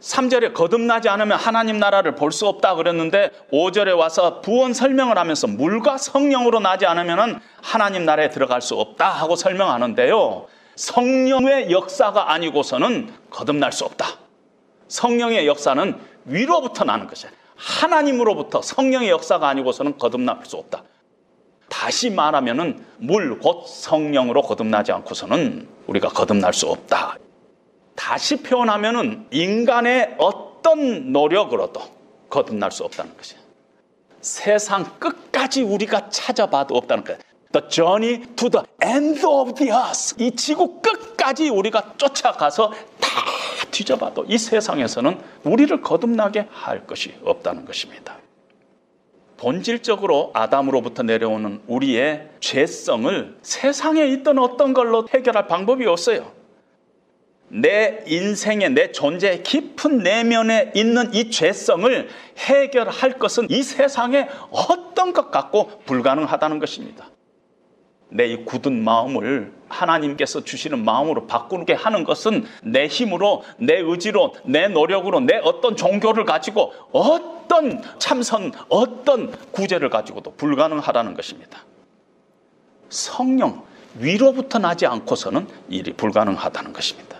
[0.00, 5.98] 3절에 거듭나지 않으면 하나님 나라를 볼 수 없다 그랬는데 5절에 와서 부원 설명을 하면서 물과
[5.98, 10.46] 성령으로 나지 않으면 하나님 나라에 들어갈 수 없다 하고 설명하는데요.
[10.76, 14.06] 성령의 역사가 아니고서는 거듭날 수 없다.
[14.88, 17.30] 성령의 역사는 위로부터 나는 것이야.
[17.56, 20.82] 하나님으로부터 성령의 역사가 아니고서는 거듭날 수 없다.
[21.68, 27.16] 다시 말하면 은 물 곧 성령으로 거듭나지 않고서는 우리가 거듭날 수 없다.
[27.94, 31.80] 다시 표현하면 은 인간의 어떤 노력으로도
[32.30, 33.38] 거듭날 수 없다는 것이야.
[34.20, 37.18] 세상 끝까지 우리가 찾아봐도 없다는 거야.
[37.54, 40.16] The journey to the end of the earth.
[40.18, 43.08] 이 지구 끝까지 우리가 쫓아가서 다
[43.70, 48.18] 뒤져봐도 이 세상에서는 우리를 거듭나게 할 것이 없다는 것입니다.
[49.36, 56.32] 본질적으로 아담으로부터 내려오는 우리의 죄성을 세상에 있던 어떤 걸로 해결할 방법이 없어요.
[57.46, 65.30] 내 인생의 내 존재의 깊은 내면에 있는 이 죄성을 해결할 것은 이 세상에 어떤 것
[65.30, 67.13] 갖고 불가능하다는 것입니다.
[68.14, 74.68] 내 이 굳은 마음을 하나님께서 주시는 마음으로 바꾸게 하는 것은 내 힘으로, 내 의지로, 내
[74.68, 81.64] 노력으로, 내 어떤 종교를 가지고 어떤 참선, 어떤 구제를 가지고도 불가능하다는 것입니다.
[82.88, 83.64] 성령,
[83.98, 87.18] 위로부터 나지 않고서는 일이 불가능하다는 것입니다.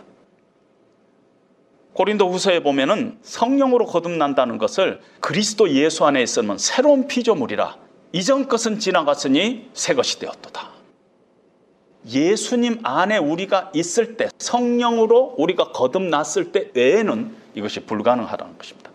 [1.94, 7.76] 고린도 후서에 보면은 성령으로 거듭난다는 것을 그리스도 예수 안에 있으면 새로운 피조물이라
[8.12, 10.73] 이전 것은 지나갔으니 새 것이 되었도다.
[12.06, 18.90] 예수님 안에 우리가 있을 때 성령으로 우리가 거듭났을 때 외에는 이것이 불가능하다는 것입니다.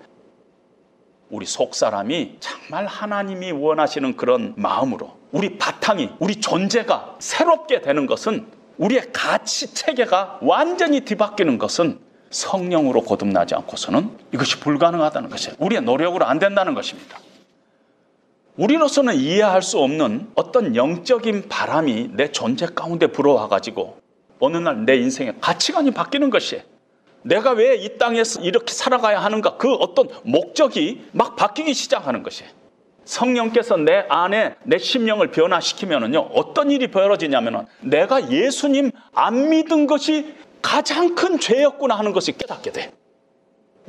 [1.29, 8.47] 우리 속 사람이 정말 하나님이 원하시는 그런 마음으로 우리 바탕이 우리 존재가 새롭게 되는 것은
[8.77, 11.99] 우리의 가치 체계가 완전히 뒤바뀌는 것은
[12.31, 15.55] 성령으로 거듭나지 않고서는 이것이 불가능하다는 것이에요.
[15.59, 17.19] 우리의 노력으로 안 된다는 것입니다.
[18.59, 23.97] 우리로서는 이해할 수 없는 어떤 영적인 바람이 내 존재 가운데 불어와 가지고
[24.39, 26.63] 어느 날 내 인생의 가치관이 바뀌는 것이에요.
[27.23, 32.51] 내가 왜 이 땅에서 이렇게 살아가야 하는가 그 어떤 목적이 막 바뀌기 시작하는 것이에요.
[33.05, 41.15] 성령께서 내 안에 내 심령을 변화시키면은요 어떤 일이 벌어지냐면은 내가 예수님 안 믿은 것이 가장
[41.15, 42.91] 큰 죄였구나 하는 것을 깨닫게 돼.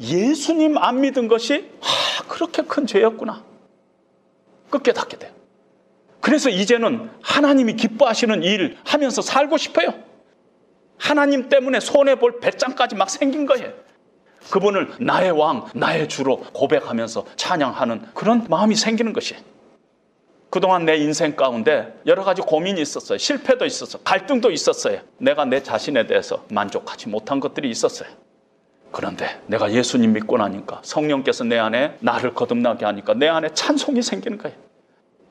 [0.00, 3.49] 예수님 안 믿은 것이 아, 그렇게 큰 죄였구나.
[4.70, 5.32] 그 깨닫게 돼.
[6.20, 9.94] 그래서 이제는 하나님이 기뻐하시는 일 하면서 살고 싶어요.
[10.98, 13.72] 하나님 때문에 손해볼 배짱까지 막 생긴 거예요.
[14.50, 19.42] 그분을 나의 왕, 나의 주로 고백하면서 찬양하는 그런 마음이 생기는 것이에요.
[20.50, 23.18] 그동안 내 인생 가운데 여러 가지 고민이 있었어요.
[23.18, 24.02] 실패도 있었어요.
[24.02, 25.00] 갈등도 있었어요.
[25.18, 28.08] 내가 내 자신에 대해서 만족하지 못한 것들이 있었어요.
[28.92, 34.36] 그런데 내가 예수님 믿고 나니까 성령께서 내 안에 나를 거듭나게 하니까 내 안에 찬송이 생기는
[34.38, 34.56] 거예요.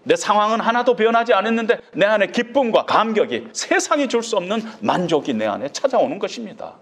[0.03, 5.45] 내 상황은 하나도 변하지 않았는데 내 안에 기쁨과 감격이 세상이 줄 수 없는 만족이 내
[5.45, 6.75] 안에 찾아오는 것입니다.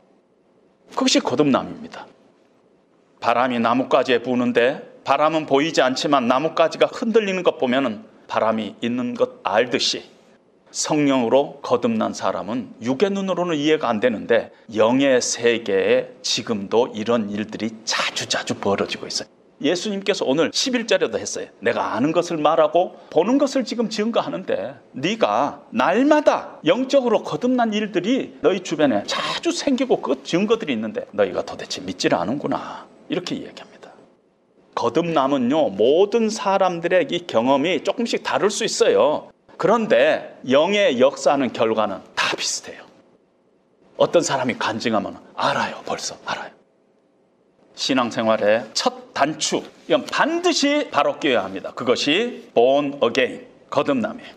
[0.91, 2.05] 그것이 거듭남입니다.
[3.19, 10.03] 바람이 나뭇가지에 부는데 바람은 보이지 않지만 나뭇가지가 흔들리는 것 보면은 바람이 있는 것 알듯이
[10.72, 18.55] 성령으로 거듭난 사람은 육의 눈으로는 이해가 안 되는데 영의 세계에 지금도 이런 일들이 자주 자주
[18.55, 19.28] 벌어지고 있어요.
[19.61, 21.47] 예수님께서 오늘 11절에도 했어요.
[21.59, 29.03] 내가 아는 것을 말하고 보는 것을 지금 증거하는데 네가 날마다 영적으로 거듭난 일들이 너희 주변에
[29.07, 32.86] 자주 생기고 그 증거들이 있는데 너희가 도대체 믿지를 않은구나.
[33.09, 33.78] 이렇게 이야기합니다.
[34.76, 39.32] 거듭남은요, 모든 사람들의 이 경험이 조금씩 다를 수 있어요.
[39.58, 42.84] 그런데 영의 역사하는 결과는 다 비슷해요.
[43.97, 46.51] 어떤 사람이 간증하면 알아요, 벌써 알아요.
[47.74, 51.72] 신앙생활의 첫 단추, 이건 반드시 바로 끼어야 합니다.
[51.74, 54.36] 그것이 born again, 거듭남이에요.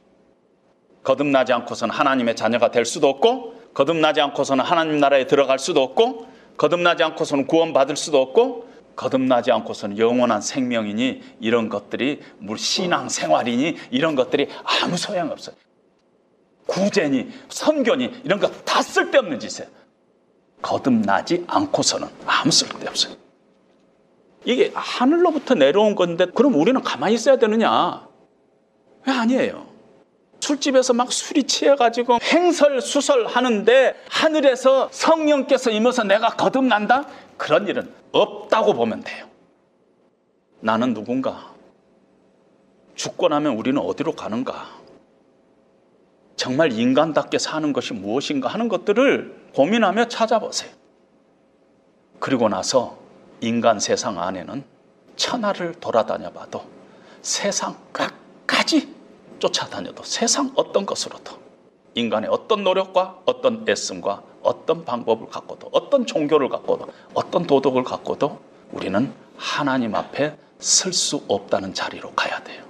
[1.03, 7.03] 거듭나지 않고서는 하나님의 자녀가 될 수도 없고 거듭나지 않고서는 하나님 나라에 들어갈 수도 없고 거듭나지
[7.03, 8.69] 않고서는 구원받을 수도 없고
[9.01, 15.57] 거듭나지 않고서는 영원한 생명이니 이런 것들이 물 신앙 생활이니 이런 것들이 아무 소용 없어요.
[16.67, 19.71] 구제니 선교니 이런 거 다 쓸데없는 짓이에요.
[20.61, 23.15] 거듭나지 않고서는 아무 쓸데없어요.
[24.45, 28.07] 이게 하늘로부터 내려온 건데 그럼 우리는 가만히 있어야 되느냐?
[29.07, 29.67] 왜 아니에요?
[30.41, 37.07] 술집에서 막 술이 취해가지고 행설수설 하는데 하늘에서 성령께서 임해서 내가 거듭난다?
[37.39, 39.27] 그런 일은 없다고 보면 돼요.
[40.61, 41.55] 나는 누군가?
[42.95, 44.81] 죽고 나면 우리는 어디로 가는가?
[46.37, 50.71] 정말 인간답게 사는 것이 무엇인가 하는 것들을 고민하며 찾아보세요.
[52.19, 52.99] 그리고 나서
[53.41, 54.65] 인간 세상 안에는
[55.17, 56.65] 천하를 돌아다녀 봐도
[57.23, 58.95] 세상 끝까지
[59.39, 61.50] 쫓아다녀도 세상 어떤 것으로도
[61.95, 68.39] 인간의 어떤 노력과 어떤 애씀과 어떤 방법을 갖고도 어떤 종교를 갖고도 어떤 도덕을 갖고도
[68.73, 72.65] 우리는 하나님 앞에 설 수 없다는 자리로 가야 돼요.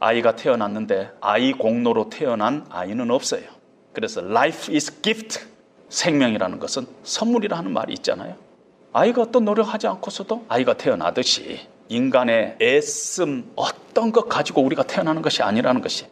[0.00, 3.42] 아이가 태어났는데 아이 공로로 태어난 아이는 없어요.
[3.92, 5.40] 그래서 life is gift.
[5.88, 8.36] 생명이라는 것은 선물이라는 말이 있잖아요.
[8.92, 15.80] 아이가 어떤 노력하지 않고서도 아이가 태어나듯이 인간의 애씀 어떤 것 가지고 우리가 태어나는 것이 아니라는
[15.82, 16.06] 것이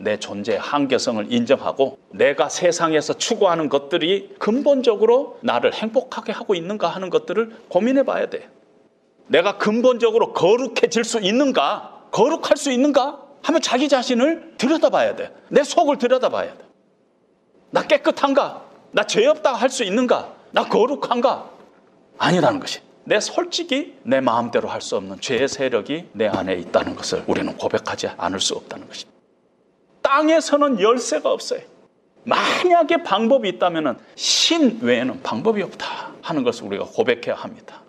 [0.00, 7.64] 내 존재의 한계성을 인정하고 내가 세상에서 추구하는 것들이 근본적으로 나를 행복하게 하고 있는가 하는 것들을
[7.68, 8.48] 고민해 봐야 돼.
[9.28, 12.06] 내가 근본적으로 거룩해질 수 있는가?
[12.10, 13.20] 거룩할 수 있는가?
[13.42, 15.32] 하면 자기 자신을 들여다봐야 돼.
[15.48, 16.64] 내 속을 들여다봐야 돼.
[17.70, 18.64] 나 깨끗한가?
[18.92, 20.34] 나 죄 없다 할 수 있는가?
[20.50, 21.48] 나 거룩한가?
[22.18, 22.80] 아니라는 것이.
[23.04, 28.08] 내 솔직히 내 마음대로 할 수 없는 죄의 세력이 내 안에 있다는 것을 우리는 고백하지
[28.16, 29.19] 않을 수 없다는 것입니다.
[30.02, 31.60] 땅에서는 열쇠가 없어요.
[32.24, 37.80] 만약에 방법이 있다면 신 외에는 방법이 없다 하는 것을 우리가 고백해야 합니다.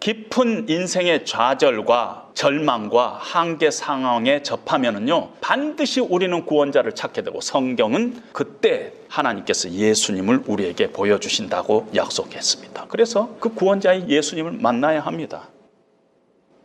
[0.00, 9.70] 깊은 인생의 좌절과 절망과 한계 상황에 접하면은요, 반드시 우리는 구원자를 찾게 되고 성경은 그때 하나님께서
[9.70, 12.86] 예수님을 우리에게 보여주신다고 약속했습니다.
[12.88, 15.48] 그래서 그 구원자인 예수님을 만나야 합니다.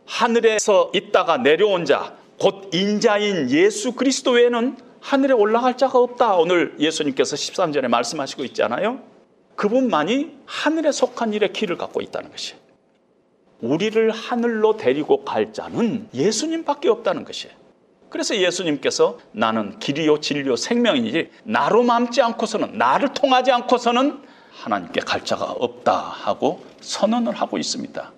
[0.06, 6.36] 하늘에서 있다가 내려온 자, 곧 인자인 예수 그리스도 외에는 하늘에 올라갈 자가 없다.
[6.36, 9.00] 오늘 예수님께서 13절에 말씀하시고 있잖아요.
[9.56, 12.60] 그분만이 하늘에 속한 일에 길을 갖고 있다는 것이에요.
[13.60, 17.54] 우리를 하늘로 데리고 갈 자는 예수님밖에 없다는 것이에요.
[18.08, 24.20] 그래서 예수님께서 나는 길이요 진리요 생명이지 나로 맘지 않고서는 나를 통하지 않고서는
[24.52, 28.12] 하나님께 갈 자가 없다 하고 선언을 하고 있습니다.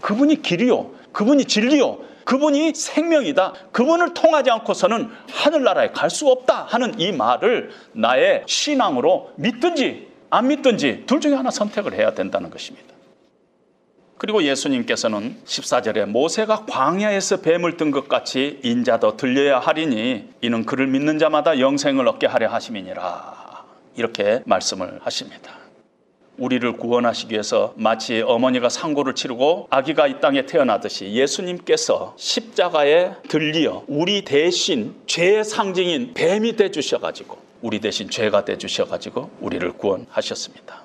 [0.00, 3.52] 그분이 길이요, 그분이 진리요, 그분이 생명이다.
[3.72, 11.04] 그분을 통하지 않고서는 하늘나라에 갈 수 없다 하는 이 말을 나의 신앙으로 믿든지 안 믿든지
[11.06, 12.94] 둘 중에 하나 선택을 해야 된다는 것입니다.
[14.16, 21.18] 그리고 예수님께서는 14절에 모세가 광야에서 뱀을 뜬 것 같이 인자도 들려야 하리니 이는 그를 믿는
[21.18, 23.64] 자마다 영생을 얻게 하려 하심이니라.
[23.96, 25.63] 이렇게 말씀을 하십니다.
[26.38, 34.22] 우리를 구원하시기 위해서 마치 어머니가 상고를 치르고 아기가 이 땅에 태어나듯이 예수님께서 십자가에 들리어 우리
[34.22, 40.82] 대신 죄의 상징인 뱀이 돼 주셔 가지고 우리 대신 죄가 돼 주셔 가지고 우리를 구원하셨습니다.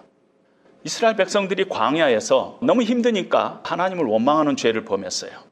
[0.83, 5.49] 이스라엘 백성들이 광야에서 너무 힘드니까 하나님을 원망하는 죄를 범했어요.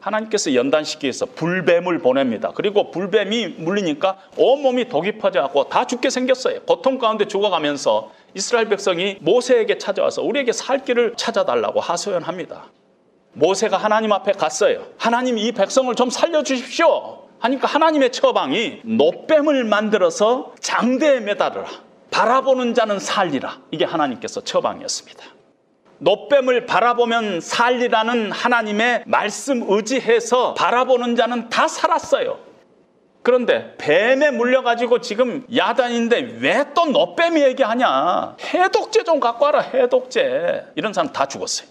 [0.00, 2.52] 하나님께서 연단시키기 위해서 불뱀을 보냅니다.
[2.54, 6.62] 그리고 불뱀이 물리니까 온몸이 독이 퍼져갖고 다 죽게 생겼어요.
[6.62, 12.64] 고통 가운데 죽어가면서 이스라엘 백성이 모세에게 찾아와서 우리에게 살 길을 찾아달라고 하소연합니다.
[13.32, 14.86] 모세가 하나님 앞에 갔어요.
[14.96, 17.28] 하나님 이 백성을 좀 살려주십시오.
[17.38, 21.68] 하니까 하나님의 처방이 노뱀을 만들어서 장대에 매달으라.
[22.10, 23.60] 바라보는 자는 살리라.
[23.70, 25.24] 이게 하나님께서 처방이었습니다.
[25.98, 32.49] 노뱀을 바라보면 살리라는 하나님의 말씀 의지해서 바라보는 자는 다 살았어요.
[33.22, 38.36] 그런데 뱀에 물려가지고 지금 야단인데 왜또 노뱀이 얘기하냐?
[38.40, 40.72] 해독제 좀 갖고 와라, 해독제.
[40.74, 41.68] 이런 사람 다 죽었어요.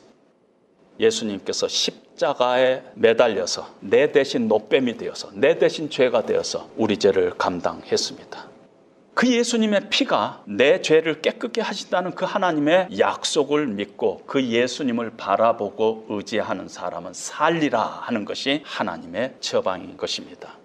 [0.99, 8.49] 예수님께서 십자가에 매달려서 내 대신 노뱀이 되어서 내 대신 죄가 되어서 우리 죄를 감당했습니다.
[9.15, 16.67] 그 예수님의 피가 내 죄를 깨끗게 하신다는 그 하나님의 약속을 믿고 그 예수님을 바라보고 의지하는
[16.67, 20.58] 사람은 살리라 하는 것이 하나님의 처방인 것입니다.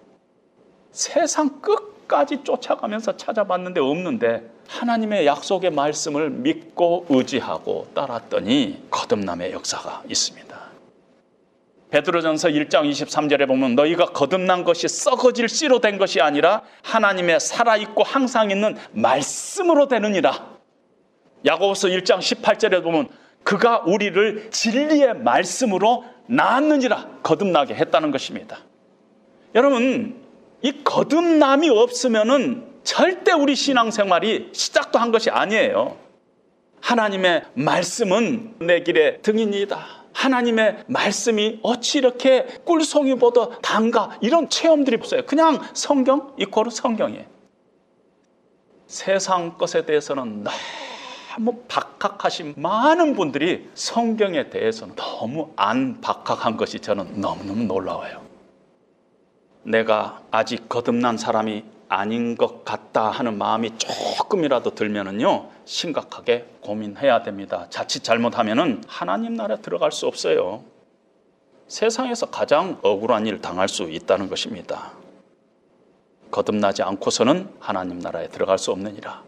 [0.95, 10.55] 세상 끝까지 쫓아가면서 찾아봤는데 없는데 하나님의 약속의 말씀을 믿고 의지하고 따랐더니 거듭남의 역사가 있습니다.
[11.91, 18.53] 베드로전서 1장 23절에 보면 너희가 거듭난 것이 썩어질 씨로 된 것이 아니라 하나님의 살아있고 항상
[18.53, 20.47] 있는 말씀으로 되느니라.
[21.45, 23.09] 야고보서 1장 18절에 보면
[23.43, 28.59] 그가 우리를 진리의 말씀으로 낳았느니라 거듭나게 했다는 것입니다.
[29.57, 30.24] 여러분
[30.65, 35.99] 이 거듭남이 없으면은 절대 우리 신앙생활이 시작도 한 것이 아니에요.
[36.81, 39.87] 하나님의 말씀은 내 길의 등이니다.
[40.15, 45.27] 하나님의 말씀이 어찌 이렇게 꿀송이보다 단가 이런 체험들이 없어요.
[45.27, 47.27] 그냥 성경 이코르 성경이에요.
[48.87, 50.45] 세상 것에 대해서는
[51.37, 58.24] 너무 박학하신 많은 분들이 성경에 대해서는 너무 안 박학한 것이 저는 너무너무 놀라워요.
[59.65, 67.67] 내가 아직 거듭난 사람이 아닌 것 같다 하는 마음이 조금이라도 들면은요 심각하게 고민해야 됩니다.
[67.71, 70.65] 자칫 잘못하면은 하나님 나라 들어갈 수 없어요.
[71.69, 74.93] 세상에서 가장 억울한 일 당할 수 있다는 것입니다.
[76.31, 79.23] 거듭나지 않고서는 하나님 나라에 들어갈 수 없느니라.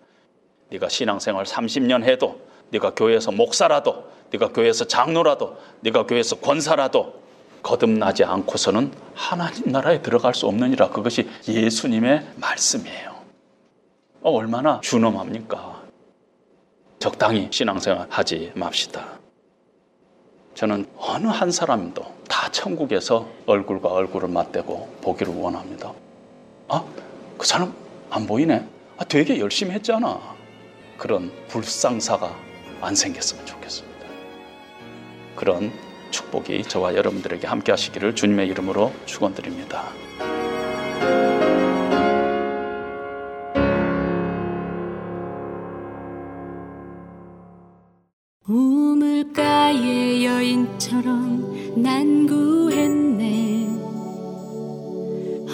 [0.71, 7.26] 네가 신앙생활 30년 해도 네가 교회에서 목사라도 네가 교회에서 장로라도 네가 교회에서 권사라도
[7.67, 10.91] 거듭나지 않고서는 하나님 나라에 들어갈 수 없느니라.
[10.91, 13.17] 그것이 예수님의 말씀이에요.
[14.23, 15.83] 어, 얼마나 준엄합니까?
[17.01, 19.19] 적당히 신앙생활 하지 맙시다.
[20.55, 25.93] 저는 어느 한 사람도 다 천국에서 얼굴과 얼굴을 맞대고 보기를 원합니다.
[26.69, 26.85] 아,
[27.37, 27.75] 그 사람
[28.11, 28.65] 안 보이네?
[28.97, 30.21] 아, 되게 열심히 했잖아.
[30.97, 32.33] 그런 불상사가
[32.81, 34.07] 안 생겼으면 좋겠습니다.
[35.35, 35.73] 그런
[36.11, 39.85] 축복이 저와 여러분들에게 함께 하시기를 주님의 이름으로 축원드립니다.
[48.49, 53.67] 우물가의 여인처럼 난 구했네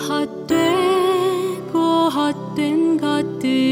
[0.08, 1.78] 헛되고
[2.10, 3.71] 헛된 것들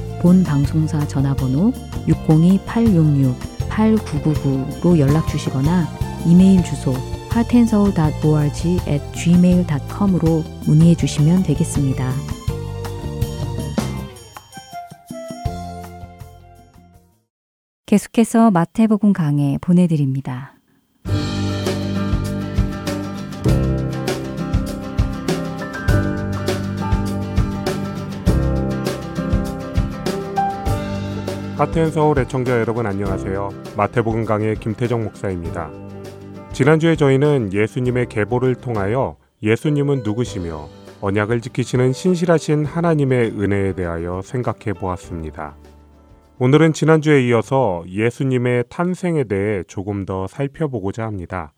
[0.21, 1.71] 본 방송사 전화번호
[2.07, 5.87] 602-866-8999로 연락 주시거나
[6.27, 6.93] 이메일 주소
[7.33, 12.11] heartandsoul.org at gmail.com으로 문의해 주시면 되겠습니다.
[17.87, 20.60] 계속해서 마태복음 강해 보내드립니다.
[31.61, 33.49] 하트앤 서울 애청자 여러분 안녕하세요.
[33.77, 35.69] 마태복음 강의 김태정 목사입니다.
[36.53, 40.67] 지난주에 저희는 예수님의 계보를 통하여 예수님은 누구시며
[41.01, 45.55] 언약을 지키시는 신실하신 하나님의 은혜에 대하여 생각해 보았습니다.
[46.39, 51.53] 오늘은 지난주에 이어서 예수님의 탄생에 대해 조금 더 살펴보고자 합니다.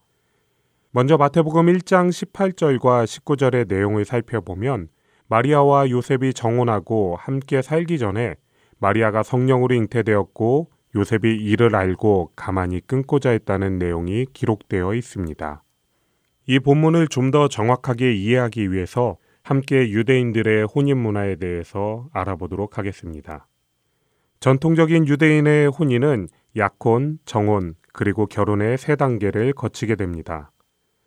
[0.92, 4.90] 먼저 마태복음 1장 18절과 19절의 내용을 살펴보면
[5.30, 8.36] 마리아와 요셉이 정혼하고 함께 살기 전에
[8.84, 15.64] 마리아가 성령으로 잉태되었고 요셉이 이를 알고 가만히 끊고자 했다는 내용이 기록되어 있습니다.
[16.48, 23.48] 이 본문을 좀 더 정확하게 이해하기 위해서 함께 유대인들의 혼인 문화에 대해서 알아보도록 하겠습니다.
[24.42, 26.28] 전통적인 유대인의 혼인은
[26.58, 30.52] 약혼, 정혼, 그리고 결혼의 세 단계를 거치게 됩니다.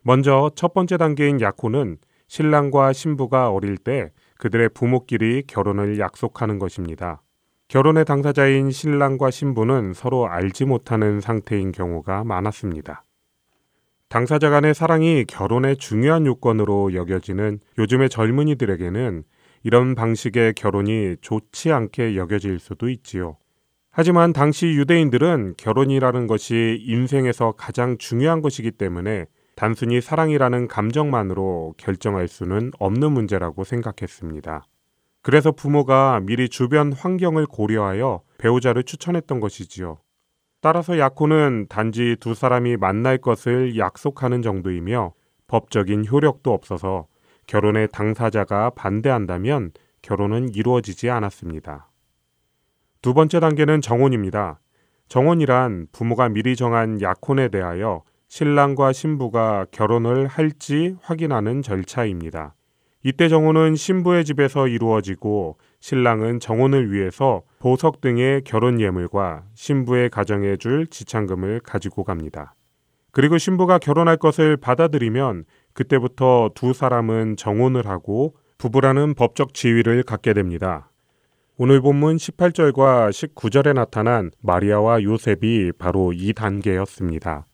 [0.01, 4.09] 먼저 첫 번째 단계인 약혼은 신랑과 신부가 어릴 때
[4.39, 7.21] 그들의 부모끼리 결혼을 약속하는 것입니다.
[7.67, 13.03] 결혼의 당사자인 신랑과 신부는 서로 알지 못하는 상태인 경우가 많았습니다.
[14.07, 19.23] 당사자 간의 사랑이 결혼의 중요한 요건으로 여겨지는 요즘의 젊은이들에게는
[19.63, 23.35] 이런 방식의 결혼이 좋지 않게 여겨질 수도 있지요.
[23.91, 29.25] 하지만 당시 유대인들은 결혼이라는 것이 인생에서 가장 중요한 것이기 때문에
[29.57, 34.63] 단순히 사랑이라는 감정만으로 결정할 수는 없는 문제라고 생각했습니다.
[35.27, 39.97] 그래서 부모가 미리 주변 환경을 고려하여 배우자를 추천했던 것이지요.
[40.61, 45.11] 따라서 약혼은 단지 두 사람이 만날 것을 약속하는 정도이며
[45.47, 47.07] 법적인 효력도 없어서
[47.45, 49.71] 결혼의 당사자가 반대한다면
[50.01, 51.91] 결혼은 이루어지지 않았습니다.
[53.01, 54.61] 두 번째 단계는 정혼입니다.
[55.09, 62.55] 정혼이란 부모가 미리 정한 약혼에 대하여 신랑과 신부가 결혼을 할지 확인하는 절차입니다.
[63.07, 70.87] 이때 정혼은 신부의 집에서 이루어지고 신랑은 정혼을 위해서 보석 등의 결혼 예물과 신부의 가정에 줄
[70.87, 72.53] 지창금을 가지고 갑니다.
[73.11, 80.91] 그리고 신부가 결혼할 것을 받아들이면 그때부터 두 사람은 정혼을 하고 부부라는 법적 지위를 갖게 됩니다.
[81.57, 87.47] 오늘 본문 18절과 19절에 나타난 마리아와 요셉이 바로 이 단계였습니다.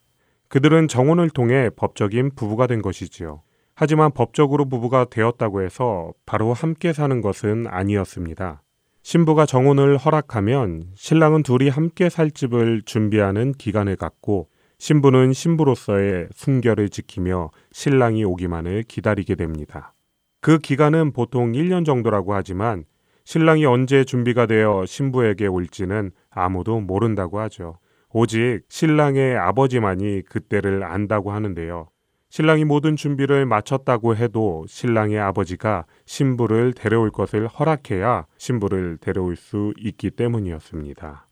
[0.48, 3.44] 그들은 정혼을 통해 법적인 부부가 된 것이지요.
[3.76, 8.62] 하지만 법적으로 부부가 되었다고 해서 바로 함께 사는 것은 아니었습니다.
[9.02, 14.48] 신부가 정혼을 허락하면 신랑은 둘이 함께 살 집을 준비하는 기간을 갖고
[14.78, 19.94] 신부는 신부로서의 순결을 지키며 신랑이 오기만을 기다리게 됩니다.
[20.40, 22.86] 그 기간은 보통 1년 정도라고 하지만
[23.26, 27.80] 신랑이 언제 준비가 되어 신부에게 올지는 아무도 모른다고 하죠.
[28.10, 31.88] 오직 신랑의 아버지만이 그때를 안다고 하는데요.
[32.34, 40.10] 신랑이 모든 준비를 마쳤다고 해도 신랑의 아버지가 신부를 데려올 것을 허락해야 신부를 데려올 수 있기
[40.10, 41.28] 때문이었습니다.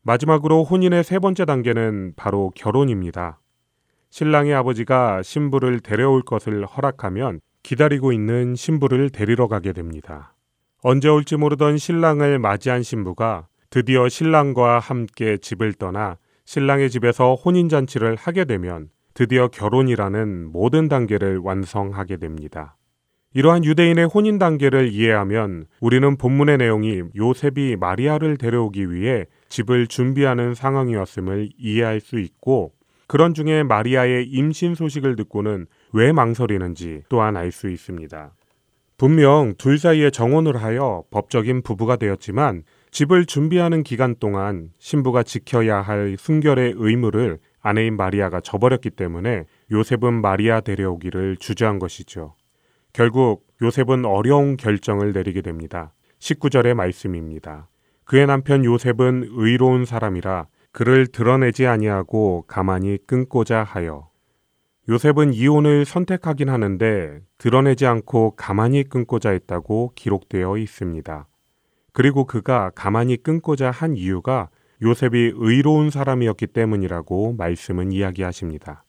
[0.00, 3.40] 마지막으로 혼인의 세 번째 단계는 바로 결혼입니다.
[4.08, 10.34] 신랑의 아버지가 신부를 데려올 것을 허락하면 기다리고 있는 신부를 데리러 가게 됩니다.
[10.82, 18.46] 언제 올지 모르던 신랑을 맞이한 신부가 드디어 신랑과 함께 집을 떠나 신랑의 집에서 혼인잔치를 하게
[18.46, 18.88] 되면
[19.18, 22.76] 드디어 결혼이라는 모든 단계를 완성하게 됩니다.
[23.34, 31.48] 이러한 유대인의 혼인 단계를 이해하면 우리는 본문의 내용이 요셉이 마리아를 데려오기 위해 집을 준비하는 상황이었음을
[31.58, 32.70] 이해할 수 있고
[33.08, 38.32] 그런 중에 마리아의 임신 소식을 듣고는 왜 망설이는지 또한 알 수 있습니다.
[38.98, 42.62] 분명 둘 사이에 정혼을 하여 법적인 부부가 되었지만
[42.92, 50.60] 집을 준비하는 기간 동안 신부가 지켜야 할 순결의 의무를 아내인 마리아가 저버렸기 때문에 요셉은 마리아
[50.60, 52.34] 데려오기를 주저한 것이죠.
[52.92, 55.92] 결국 요셉은 어려운 결정을 내리게 됩니다.
[56.18, 57.68] 19절의 말씀입니다.
[58.04, 64.08] 그의 남편 요셉은 의로운 사람이라 그를 드러내지 아니하고 가만히 끊고자 하여
[64.88, 71.26] 요셉은 이혼을 선택하긴 하는데 드러내지 않고 가만히 끊고자 했다고 기록되어 있습니다.
[71.92, 74.48] 그리고 그가 가만히 끊고자 한 이유가
[74.82, 78.84] 요셉이 의로운 사람이었기 때문이라고 말씀은 이야기하십니다.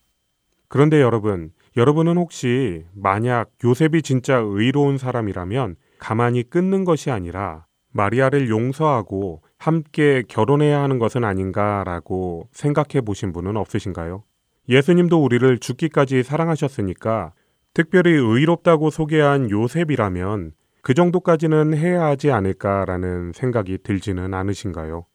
[0.67, 9.41] 그런데 여러분, 여러분은 혹시 만약 요셉이 진짜 의로운 사람이라면 가만히 끊는 것이 아니라 마리아를 용서하고
[9.57, 14.23] 함께 결혼해야 하는 것은 아닌가라고 생각해 보신 분은 없으신가요?
[14.69, 17.33] 예수님도 우리를 죽기까지 사랑하셨으니까
[17.73, 25.05] 특별히 의롭다고 소개한 요셉이라면 그 정도까지는 해야 하지 않을까라는 생각이 들지는 않으신가요?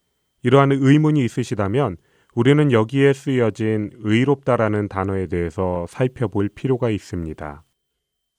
[0.45, 1.97] 이러한 의문이 있으시다면
[2.35, 7.65] 우리는 여기에 쓰여진 의롭다라는 단어에 대해서 살펴볼 필요가 있습니다.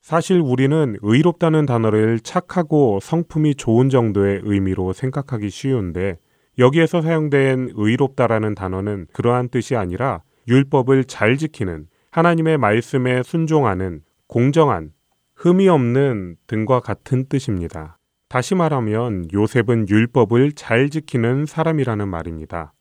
[0.02, 6.18] 사실 우리는 의롭다는 단어를 착하고 성품이 좋은 정도의 의미로 생각하기 쉬운데
[6.60, 14.92] 여기에서 사용된 의롭다라는 단어는 그러한 뜻이 아니라 율법을 잘 지키는 하나님의 말씀에 순종하는 공정한
[15.36, 17.98] 흠이 없는 등과 같은 뜻입니다.
[18.28, 22.74] 다시 말하면 요셉은 율법을 잘 지키는 사람이라는 말입니다.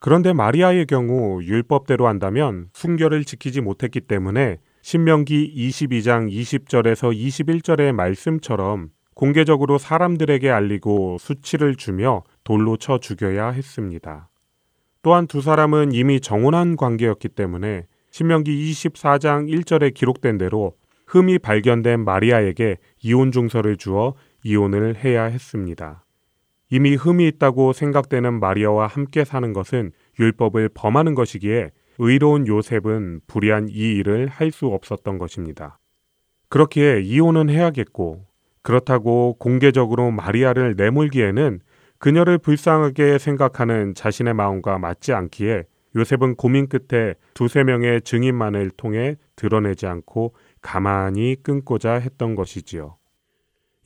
[0.00, 9.78] 그런데 마리아의 경우 율법대로 한다면 순결을 지키지 못했기 때문에 신명기 22장 20절에서 21절의 말씀처럼 공개적으로
[9.78, 14.28] 사람들에게 알리고 수치를 주며 돌로 쳐 죽여야 했습니다.
[15.02, 20.74] 또한 두 사람은 이미 정혼한 관계였기 때문에 신명기 24장 1절에 기록된 대로
[21.08, 26.04] 흠이 발견된 마리아에게 이혼 증서를 주어 이혼을 해야 했습니다.
[26.70, 33.96] 이미 흠이 있다고 생각되는 마리아와 함께 사는 것은 율법을 범하는 것이기에 의로운 요셉은 불의한 이
[33.96, 35.78] 일을 할 수 없었던 것입니다.
[36.48, 38.24] 그렇기에 이혼은 해야겠고
[38.62, 41.60] 그렇다고 공개적으로 마리아를 내몰기에는
[41.98, 45.64] 그녀를 불쌍하게 생각하는 자신의 마음과 맞지 않기에
[45.96, 52.97] 요셉은 고민 끝에 두세 명의 증인만을 통해 드러내지 않고 가만히 끊고자 했던 것이지요.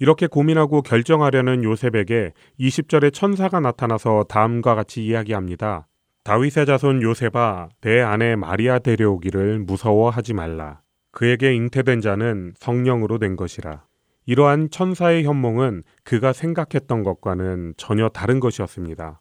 [0.03, 5.87] 이렇게 고민하고 결정하려는 요셉에게 20절에 천사가 나타나서 다음과 같이 이야기합니다.
[6.25, 10.81] 다윗의 자손 요셉아 내 아내 마리아 데려오기를 무서워하지 말라.
[11.13, 13.85] 그에게 잉태된 자는 성령으로 된 것이라.
[14.27, 19.21] 이러한 천사의 현몽은 그가 생각했던 것과는 전혀 다른 것이었습니다.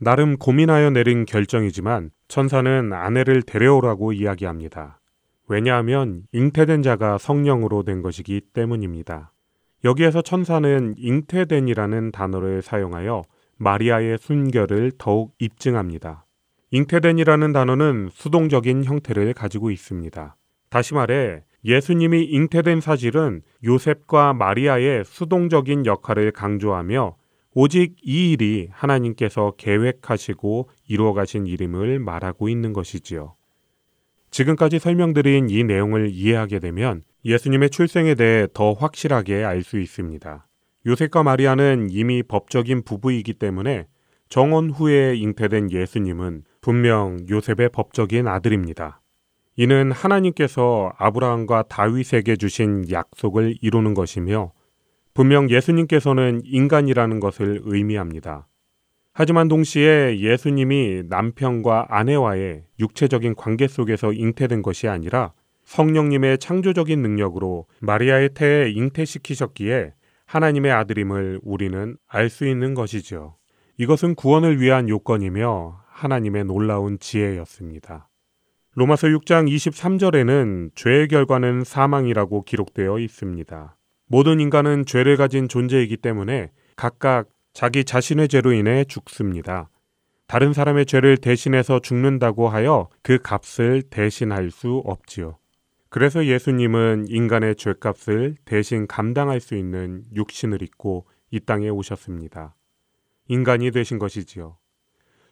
[0.00, 4.98] 나름 고민하여 내린 결정이지만 천사는 아내를 데려오라고 이야기합니다.
[5.46, 9.31] 왜냐하면 잉태된 자가 성령으로 된 것이기 때문입니다.
[9.84, 13.22] 여기에서 천사는 잉태된이라는 단어를 사용하여
[13.56, 16.24] 마리아의 순결을 더욱 입증합니다.
[16.70, 20.36] 잉태된이라는 단어는 수동적인 형태를 가지고 있습니다.
[20.70, 27.16] 다시 말해 예수님이 잉태된 사실은 요셉과 마리아의 수동적인 역할을 강조하며
[27.54, 33.34] 오직 이 일이 하나님께서 계획하시고 이루어 가신 일임을 말하고 있는 것이지요.
[34.30, 40.46] 지금까지 설명드린 이 내용을 이해하게 되면 예수님의 출생에 대해 더 확실하게 알 수 있습니다.
[40.86, 43.86] 요셉과 마리아는 이미 법적인 부부이기 때문에
[44.28, 49.00] 정원 후에 잉태된 예수님은 분명 요셉의 법적인 아들입니다.
[49.56, 54.52] 이는 하나님께서 아브라함과 다윗에게 주신 약속을 이루는 것이며
[55.14, 58.48] 분명 예수님께서는 인간이라는 것을 의미합니다.
[59.12, 65.34] 하지만 동시에 예수님이 남편과 아내와의 육체적인 관계 속에서 잉태된 것이 아니라
[65.72, 69.94] 성령님의 창조적인 능력으로 마리아의 태에 잉태시키셨기에
[70.26, 73.36] 하나님의 아들임을 우리는 알 수 있는 것이죠.
[73.78, 78.10] 이것은 구원을 위한 요건이며 하나님의 놀라운 지혜였습니다.
[78.74, 83.76] 로마서 6장 23절에는 죄의 결과는 사망이라고 기록되어 있습니다.
[84.08, 89.70] 모든 인간은 죄를 가진 존재이기 때문에 각각 자기 자신의 죄로 인해 죽습니다.
[90.26, 95.38] 다른 사람의 죄를 대신해서 죽는다고 하여 그 값을 대신할 수 없지요.
[95.92, 102.54] 그래서 예수님은 인간의 죄값을 대신 감당할 수 있는 육신을 입고 이 땅에 오셨습니다.
[103.28, 104.56] 인간이 되신 것이지요.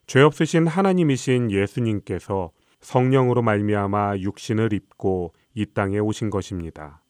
[0.06, 2.50] 죄 없으신 하나님이신 예수님께서
[2.82, 7.02] 성령으로 말미암아 육신을 입고 이 땅에 오신 것입니다.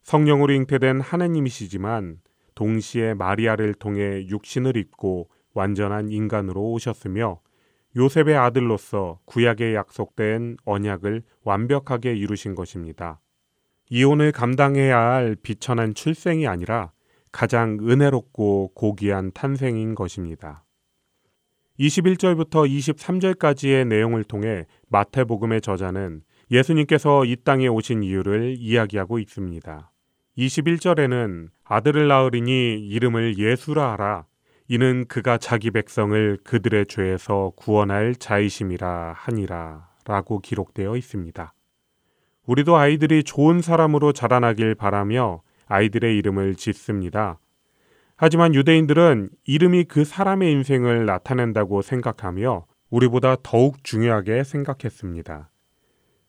[0.00, 2.20] 성령으로 잉태된 하나님이시지만
[2.54, 7.38] 동시에 마리아를 통해 육신을 입고 완전한 인간으로 오셨으며
[7.96, 13.20] 요셉의 아들로서 구약에 약속된 언약을 완벽하게 이루신 것입니다.
[13.88, 16.92] 이혼을 감당해야 할 비천한 출생이 아니라
[17.32, 20.64] 가장 은혜롭고 고귀한 탄생인 것입니다.
[21.78, 29.90] 21절부터 23절까지의 내용을 통해 마태복음의 저자는 예수님께서 이 땅에 오신 이유를 이야기하고 있습니다.
[30.38, 34.26] 21절에는 아들을 낳으리니 이름을 예수라 하라.
[34.68, 39.88] 이는 그가 자기 백성을 그들의 죄에서 구원할 자이심이라 하니라.
[40.04, 41.52] 라고 기록되어 있습니다.
[42.46, 47.40] 우리도 아이들이 좋은 사람으로 자라나길 바라며 아이들의 이름을 짓습니다.
[48.16, 55.50] 하지만 유대인들은 이름이 그 사람의 인생을 나타낸다고 생각하며 우리보다 더욱 중요하게 생각했습니다.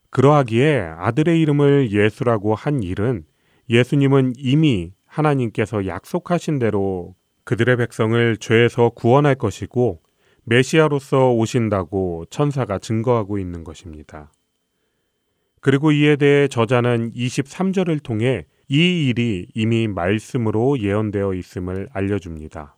[0.10, 3.26] 그러하기에 아들의 이름을 예수라고 한 일은
[3.70, 7.16] 예수님은 이미 하나님께서 약속하신 대로
[7.48, 10.02] 그들의 백성을 죄에서 구원할 것이고
[10.44, 14.34] 메시아로서 오신다고 천사가 증거하고 있는 것입니다.
[15.62, 22.76] 그리고 이에 대해 저자는 23절을 통해 이 일이 이미 말씀으로 예언되어 있음을 알려줍니다.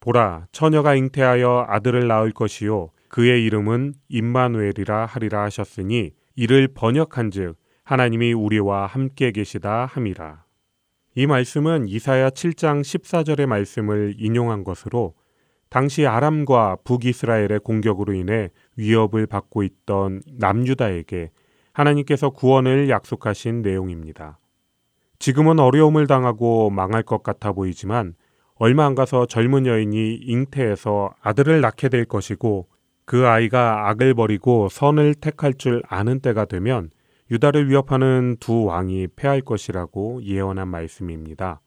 [0.00, 2.90] 보라, 처녀가 잉태하여 아들을 낳을 것이요.
[3.08, 10.45] 그의 이름은 임마누엘이라 하리라 하셨으니 이를 번역한즉 하나님이 우리와 함께 계시다 함이라.
[11.18, 15.14] 이 말씀은 이사야 7장 14절의 말씀을 인용한 것으로
[15.70, 21.30] 당시 아람과 북이스라엘의 공격으로 인해 위협을 받고 있던 남유다에게
[21.72, 24.38] 하나님께서 구원을 약속하신 내용입니다.
[25.18, 28.12] 지금은 어려움을 당하고 망할 것 같아 보이지만
[28.56, 32.68] 얼마 안 가서 젊은 여인이 잉태해서 아들을 낳게 될 것이고
[33.06, 36.90] 그 아이가 악을 버리고 선을 택할 줄 아는 때가 되면
[37.30, 41.60] 유다를 위협하는 두 왕이 패할 것이라고 예언한 말씀입니다.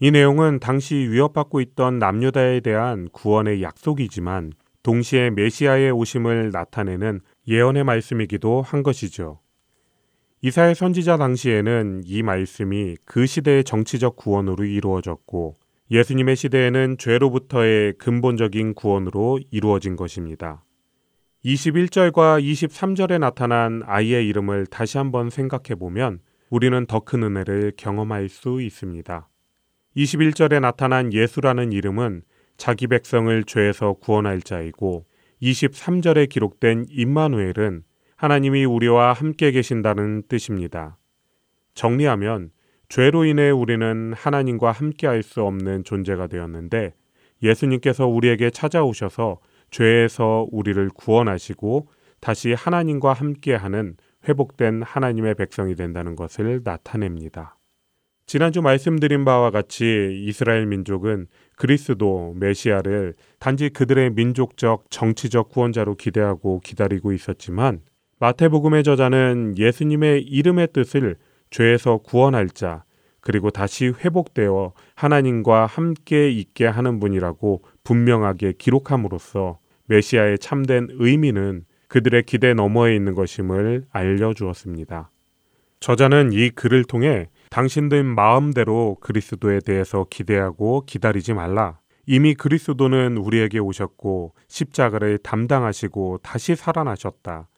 [0.00, 8.62] 이 내용은 당시 위협받고 있던 남유다에 대한 구원의 약속이지만 동시에 메시아의 오심을 나타내는 예언의 말씀이기도
[8.62, 9.40] 한 것이죠.
[10.40, 15.58] 이사의 선지자 당시에는 이 말씀이 그 시대의 정치적 구원으로 이루어졌고
[15.90, 20.64] 예수님의 시대에는 죄로부터의 근본적인 구원으로 이루어진 것입니다.
[21.44, 26.18] 21절과 23절에 나타난 아이의 이름을 다시 한번 생각해 보면
[26.50, 29.28] 우리는 더 큰 은혜를 경험할 수 있습니다.
[29.96, 32.22] 21절에 나타난 예수라는 이름은
[32.56, 35.06] 자기 백성을 죄에서 구원할 자이고
[35.40, 37.84] 23절에 기록된 임마누엘은
[38.16, 40.98] 하나님이 우리와 함께 계신다는 뜻입니다.
[41.74, 42.50] 정리하면
[42.88, 46.94] 죄로 인해 우리는 하나님과 함께 할 수 없는 존재가 되었는데
[47.44, 49.38] 예수님께서 우리에게 찾아오셔서
[49.70, 51.88] 죄에서 우리를 구원하시고
[52.20, 53.96] 다시 하나님과 함께하는
[54.28, 57.56] 회복된 하나님의 백성이 된다는 것을 나타냅니다.
[58.26, 67.12] 지난주 말씀드린 바와 같이 이스라엘 민족은 그리스도 메시아를 단지 그들의 민족적 정치적 구원자로 기대하고 기다리고
[67.12, 67.80] 있었지만
[68.20, 71.16] 마태복음의 저자는 예수님의 이름의 뜻을
[71.50, 72.84] 죄에서 구원할 자
[73.20, 82.52] 그리고 다시 회복되어 하나님과 함께 있게 하는 분이라고 분명하게 기록함으로써 메시아의 참된 의미는 그들의 기대
[82.52, 85.10] 너머에 있는 것임을 알려주었습니다.
[85.80, 91.78] 저자는 이 글을 통해 당신들 마음대로 그리스도에 대해서 기대하고 기다리지 말라.
[92.04, 97.48] 이미 그리스도는 우리에게 오셨고 십자가를 담당하시고 다시 살아나셨다.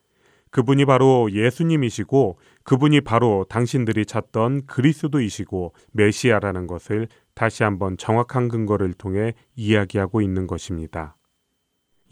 [0.50, 9.34] 그분이 바로 예수님이시고 그분이 바로 당신들이 찾던 그리스도이시고 메시아라는 것을 다시 한번 정확한 근거를 통해
[9.54, 11.16] 이야기하고 있는 것입니다.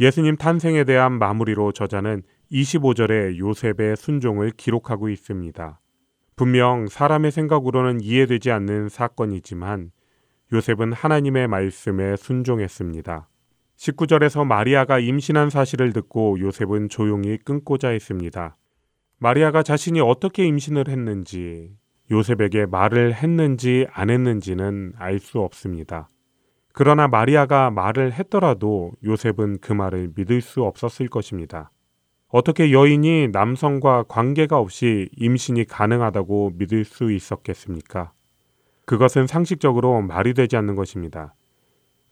[0.01, 5.81] 예수님 탄생에 대한 마무리로 저자는 25절에 요셉의 순종을 기록하고 있습니다.
[6.37, 9.91] 분명 사람의 생각으로는 이해되지 않는 사건이지만
[10.53, 13.29] 요셉은 하나님의 말씀에 순종했습니다.
[13.77, 18.57] 19절에서 마리아가 임신한 사실을 듣고 요셉은 조용히 끊고자 했습니다.
[19.19, 21.77] 마리아가 자신이 어떻게 임신을 했는지,
[22.11, 26.09] 요셉에게 말을 했는지 안 했는지는 알 수 없습니다.
[26.73, 31.71] 그러나 마리아가 말을 했더라도 요셉은 그 말을 믿을 수 없었을 것입니다.
[32.29, 38.13] 어떻게 여인이 남성과 관계가 없이 임신이 가능하다고 믿을 수 있었겠습니까?
[38.85, 41.35] 그것은 상식적으로 말이 되지 않는 것입니다.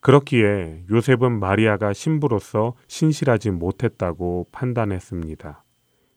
[0.01, 5.65] 그렇기에 요셉은 마리아가 신부로서 신실하지 못했다고 판단했습니다.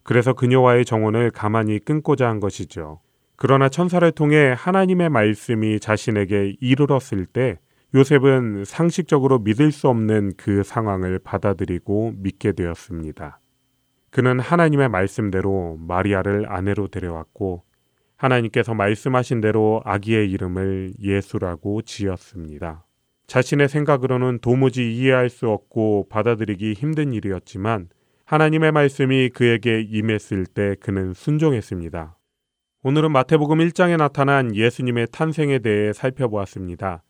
[0.03, 2.99] 그래서 그녀와의 정혼을 가만히 끊고자 한 것이죠.
[3.41, 7.57] 그러나 천사를 통해 하나님의 말씀이 자신에게 이르렀을 때
[7.95, 13.39] 요셉은 상식적으로 믿을 수 없는 그 상황을 받아들이고 믿게 되었습니다.
[14.09, 17.63] 그는 하나님의 말씀대로 마리아를 아내로 데려왔고
[18.17, 22.85] 하나님께서 말씀하신 대로 아기의 이름을 예수라고 지었습니다.
[23.27, 27.87] 자신의 생각으로는 도무지 이해할 수 없고 받아들이기 힘든 일이었지만
[28.25, 32.18] 하나님의 말씀이 그에게 임했을 때 그는 순종했습니다.
[32.84, 37.03] 오늘은 마태복음 1장에 나타난 예수님의 탄생에 대해 살펴보았습니다.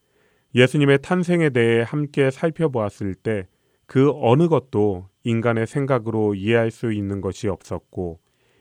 [0.55, 3.47] 예수님의 탄생에 대해 함께 살펴보았을 때
[3.89, 8.19] 그 어느 것도 인간의 생각으로 이해할 수 있는 것이 없었고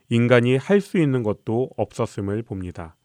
[0.09, 2.97] 인간이 할 수 있는 것도 없었음을 봅니다.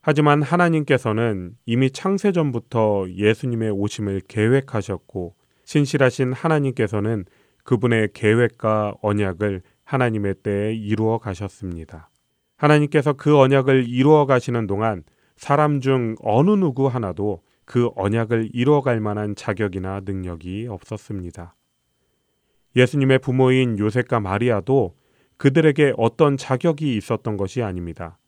[0.00, 5.34] 하지만 하나님께서는 이미 창세전부터 예수님의 오심을 계획하셨고
[5.64, 7.24] 신실하신 하나님께서는
[7.64, 12.10] 그분의 계획과 언약을 하나님의 때에 이루어 가셨습니다.
[12.56, 15.04] 하나님께서 그 언약을 이루어 가시는 동안
[15.36, 21.54] 사람 중 어느 누구 하나도 그 언약을 이루어갈 만한 자격이나 능력이 없었습니다.
[22.76, 24.94] 예수님의 부모인 요셉과 마리아도
[25.36, 28.18] 그들에게 어떤 자격이 있었던 것이 아닙니다.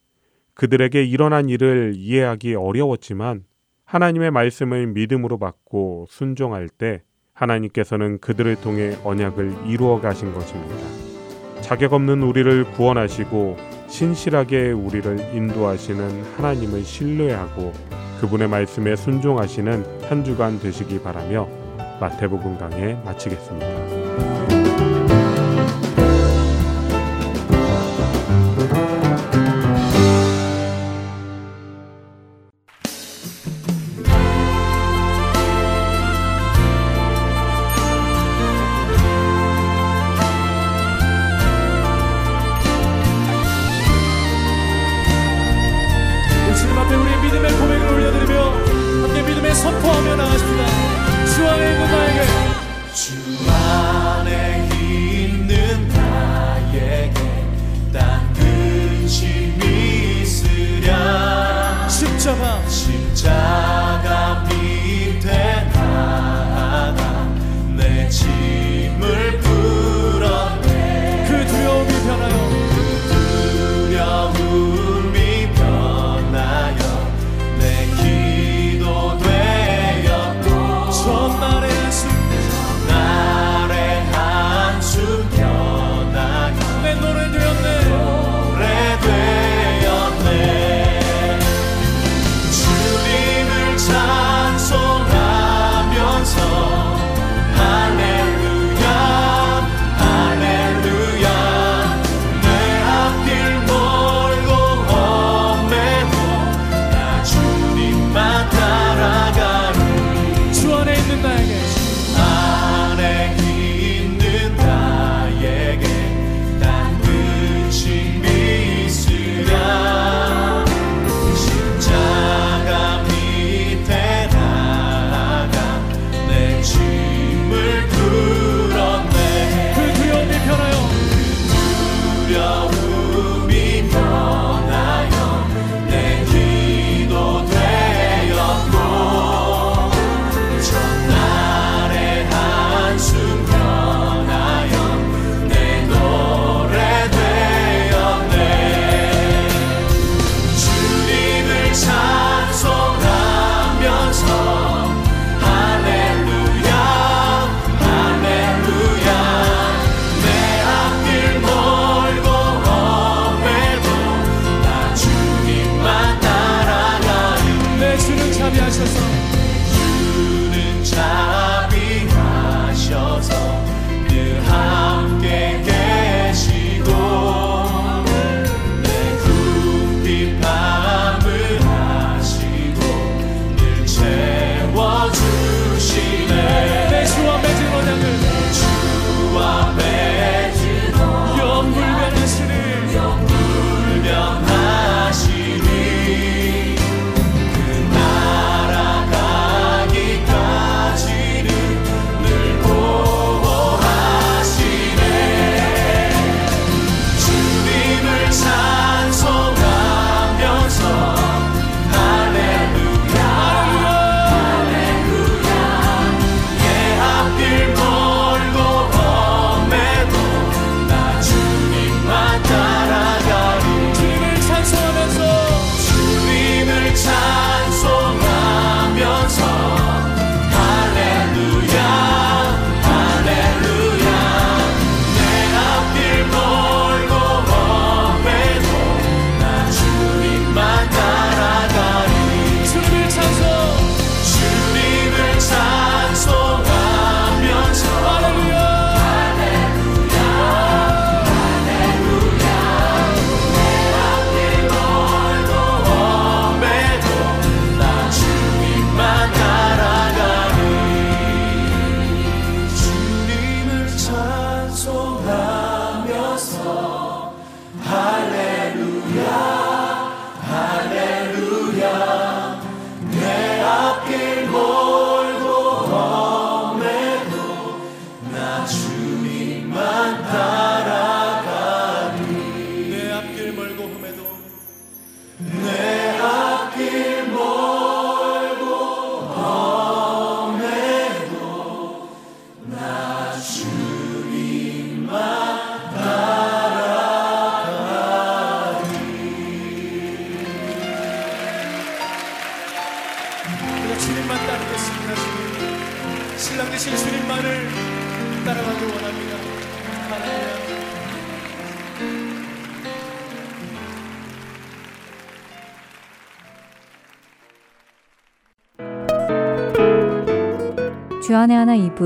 [0.54, 3.44] 그들에게 일어난 일을 이해하기 어려웠지만
[3.84, 7.02] 하나님의 말씀을 믿음으로 받고 순종할 때
[7.32, 10.76] 하나님께서는 그들을 통해 언약을 이루어 가신 것입니다.
[11.62, 17.72] 자격 없는 우리를 구원하시고 신실하게 우리를 인도하시는 하나님을 신뢰하고
[18.20, 21.48] 그분의 말씀에 순종하시는 한 주간 되시기 바라며
[22.00, 23.97] 마태복음 강해 마치겠습니다.